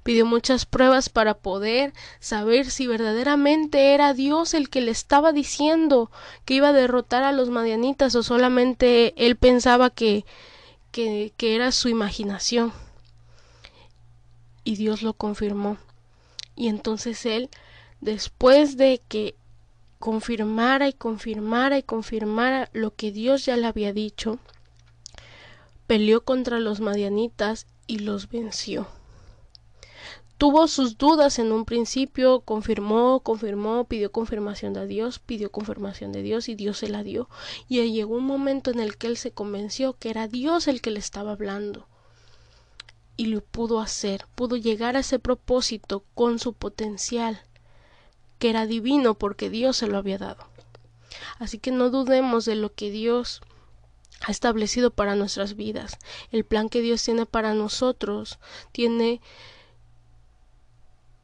Pidió 0.03 0.25
muchas 0.25 0.65
pruebas 0.65 1.09
para 1.09 1.35
poder 1.35 1.93
saber 2.19 2.69
si 2.69 2.87
verdaderamente 2.87 3.93
era 3.93 4.13
Dios 4.13 4.53
el 4.53 4.69
que 4.69 4.81
le 4.81 4.91
estaba 4.91 5.31
diciendo 5.31 6.11
que 6.45 6.55
iba 6.55 6.69
a 6.69 6.73
derrotar 6.73 7.23
a 7.23 7.31
los 7.31 7.49
madianitas 7.49 8.15
o 8.15 8.23
solamente 8.23 9.13
él 9.17 9.35
pensaba 9.35 9.89
que, 9.89 10.25
que, 10.91 11.33
era 11.39 11.71
su 11.71 11.89
imaginación. 11.89 12.73
Y 14.63 14.75
Dios 14.75 15.01
lo 15.01 15.13
confirmó. 15.13 15.77
Y 16.55 16.67
entonces 16.67 17.25
él, 17.25 17.49
después 18.01 18.77
de 18.77 19.01
que 19.07 19.35
confirmara 19.99 20.87
y 20.87 20.93
confirmara 20.93 21.77
y 21.77 21.83
confirmara 21.83 22.69
lo 22.73 22.93
que 22.93 23.11
Dios 23.11 23.45
ya 23.45 23.57
le 23.57 23.67
había 23.67 23.93
dicho, 23.93 24.39
peleó 25.87 26.23
contra 26.23 26.59
los 26.59 26.81
madianitas 26.81 27.65
y 27.87 27.99
los 27.99 28.29
venció. 28.29 28.87
Tuvo 30.39 30.69
sus 30.69 30.97
dudas 30.97 31.37
en 31.37 31.51
un 31.51 31.65
principio, 31.65 32.39
confirmó, 32.39 33.19
confirmó, 33.19 33.83
pidió 33.83 34.09
confirmación 34.13 34.71
de 34.71 34.87
Dios, 34.87 35.19
pidió 35.19 35.51
confirmación 35.51 36.13
de 36.13 36.21
Dios 36.21 36.47
y 36.47 36.55
Dios 36.55 36.77
se 36.77 36.87
la 36.87 37.03
dio. 37.03 37.27
Y 37.67 37.91
llegó 37.91 38.15
un 38.15 38.23
momento 38.25 38.71
en 38.71 38.79
el 38.79 38.95
que 38.95 39.07
él 39.07 39.17
se 39.17 39.31
convenció 39.31 39.97
que 39.99 40.09
era 40.09 40.29
Dios 40.29 40.69
el 40.69 40.79
que 40.81 40.91
le 40.91 40.99
estaba 40.99 41.33
hablando. 41.33 41.87
y 43.17 43.25
lo 43.25 43.41
pudo 43.41 43.81
hacer, 43.81 44.27
pudo 44.33 44.55
llegar 44.55 44.95
a 44.95 45.01
ese 45.01 45.19
propósito 45.19 46.05
con 46.15 46.39
su 46.39 46.53
potencial, 46.53 47.41
que 48.37 48.49
era 48.49 48.65
divino 48.65 49.15
porque 49.15 49.49
Dios 49.49 49.75
se 49.75 49.87
lo 49.87 49.97
había 49.97 50.17
dado. 50.17 50.47
Así 51.37 51.59
que 51.59 51.71
no 51.71 51.89
dudemos 51.89 52.45
de 52.45 52.55
lo 52.55 52.73
que 52.73 52.91
Dios 52.91 53.41
ha 54.21 54.31
establecido 54.31 54.91
para 54.91 55.15
nuestras 55.15 55.57
vidas. 55.57 55.97
El 56.31 56.45
plan 56.45 56.69
que 56.69 56.79
Dios 56.79 57.03
tiene 57.03 57.25
para 57.25 57.53
nosotros 57.53 58.39
tiene 58.71 59.19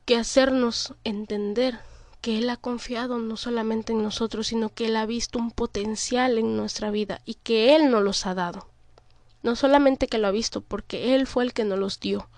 que 0.06 0.18
hacernos 0.18 0.94
entender 1.04 1.80
que 2.22 2.38
Él 2.38 2.50
ha 2.50 2.58
confiado 2.58 3.20
no 3.20 3.38
solamente 3.38 3.94
en 3.94 4.02
nosotros, 4.02 4.48
sino 4.48 4.70
que 4.70 4.86
Él 4.88 4.96
ha 4.96 5.06
visto 5.06 5.38
un 5.38 5.52
potencial 5.52 6.38
en 6.38 6.56
nuestra 6.56 6.92
vida 6.92 7.22
y 7.26 7.36
que 7.36 7.76
Él 7.76 7.92
nos 7.92 8.04
los 8.04 8.26
ha 8.26 8.34
dado. 8.34 8.68
No 9.44 9.56
solamente 9.56 10.08
que 10.08 10.18
lo 10.18 10.28
ha 10.28 10.32
visto, 10.32 10.62
porque 10.62 11.14
Él 11.16 11.28
fue 11.28 11.44
el 11.44 11.54
que 11.54 11.66
nos 11.66 11.78
los 11.78 12.00
dio. 12.00 12.30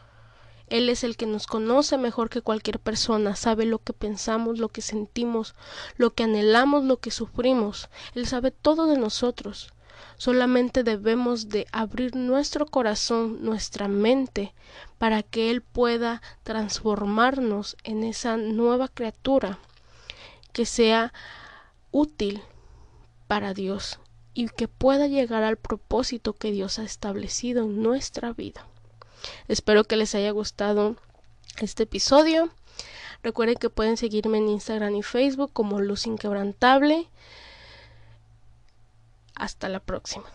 Él 0.68 0.90
es 0.90 1.06
el 1.06 1.16
que 1.16 1.26
nos 1.26 1.48
conoce 1.48 1.98
mejor 1.98 2.30
que 2.30 2.42
cualquier 2.42 2.80
persona, 2.80 3.36
sabe 3.38 3.66
lo 3.66 3.80
que 3.80 3.94
pensamos, 3.94 4.60
lo 4.60 4.68
que 4.68 4.82
sentimos, 4.82 5.56
lo 5.96 6.14
que 6.14 6.24
anhelamos, 6.24 6.84
lo 6.84 7.00
que 7.00 7.12
sufrimos. 7.12 7.90
Él 8.14 8.28
sabe 8.28 8.52
todo 8.52 8.88
de 8.88 8.98
nosotros. 8.98 9.74
Solamente 10.18 10.84
debemos 10.84 11.50
de 11.50 11.68
abrir 11.72 12.16
nuestro 12.16 12.66
corazón, 12.66 13.44
nuestra 13.44 13.88
mente, 13.88 14.54
para 14.98 15.24
que 15.24 15.52
Él 15.52 15.62
pueda 15.62 16.22
transformarnos 16.44 17.78
en 17.84 18.04
esa 18.04 18.38
nueva 18.38 18.88
criatura 18.88 19.60
que 20.54 20.66
sea 20.66 21.14
útil 21.92 22.42
para 23.28 23.54
Dios 23.54 24.00
y 24.34 24.50
que 24.50 24.68
pueda 24.68 25.08
llegar 25.08 25.44
al 25.44 25.58
propósito 25.58 26.34
que 26.34 26.52
Dios 26.52 26.80
ha 26.80 26.84
establecido 26.84 27.64
en 27.64 27.82
nuestra 27.82 28.34
vida. 28.34 28.66
Espero 29.48 29.84
que 29.84 29.98
les 29.98 30.16
haya 30.16 30.32
gustado 30.32 30.96
este 31.60 31.84
episodio. 31.84 32.50
Recuerden 33.24 33.56
que 33.56 33.70
pueden 33.70 33.98
seguirme 33.98 34.38
en 34.38 34.50
Instagram 34.50 34.96
y 34.96 35.04
Facebook 35.04 35.52
como 35.54 35.82
Luz 35.82 36.06
Inquebrantable. 36.06 37.08
Hasta 39.38 39.70
la 39.70 39.80
próxima. 39.80 40.26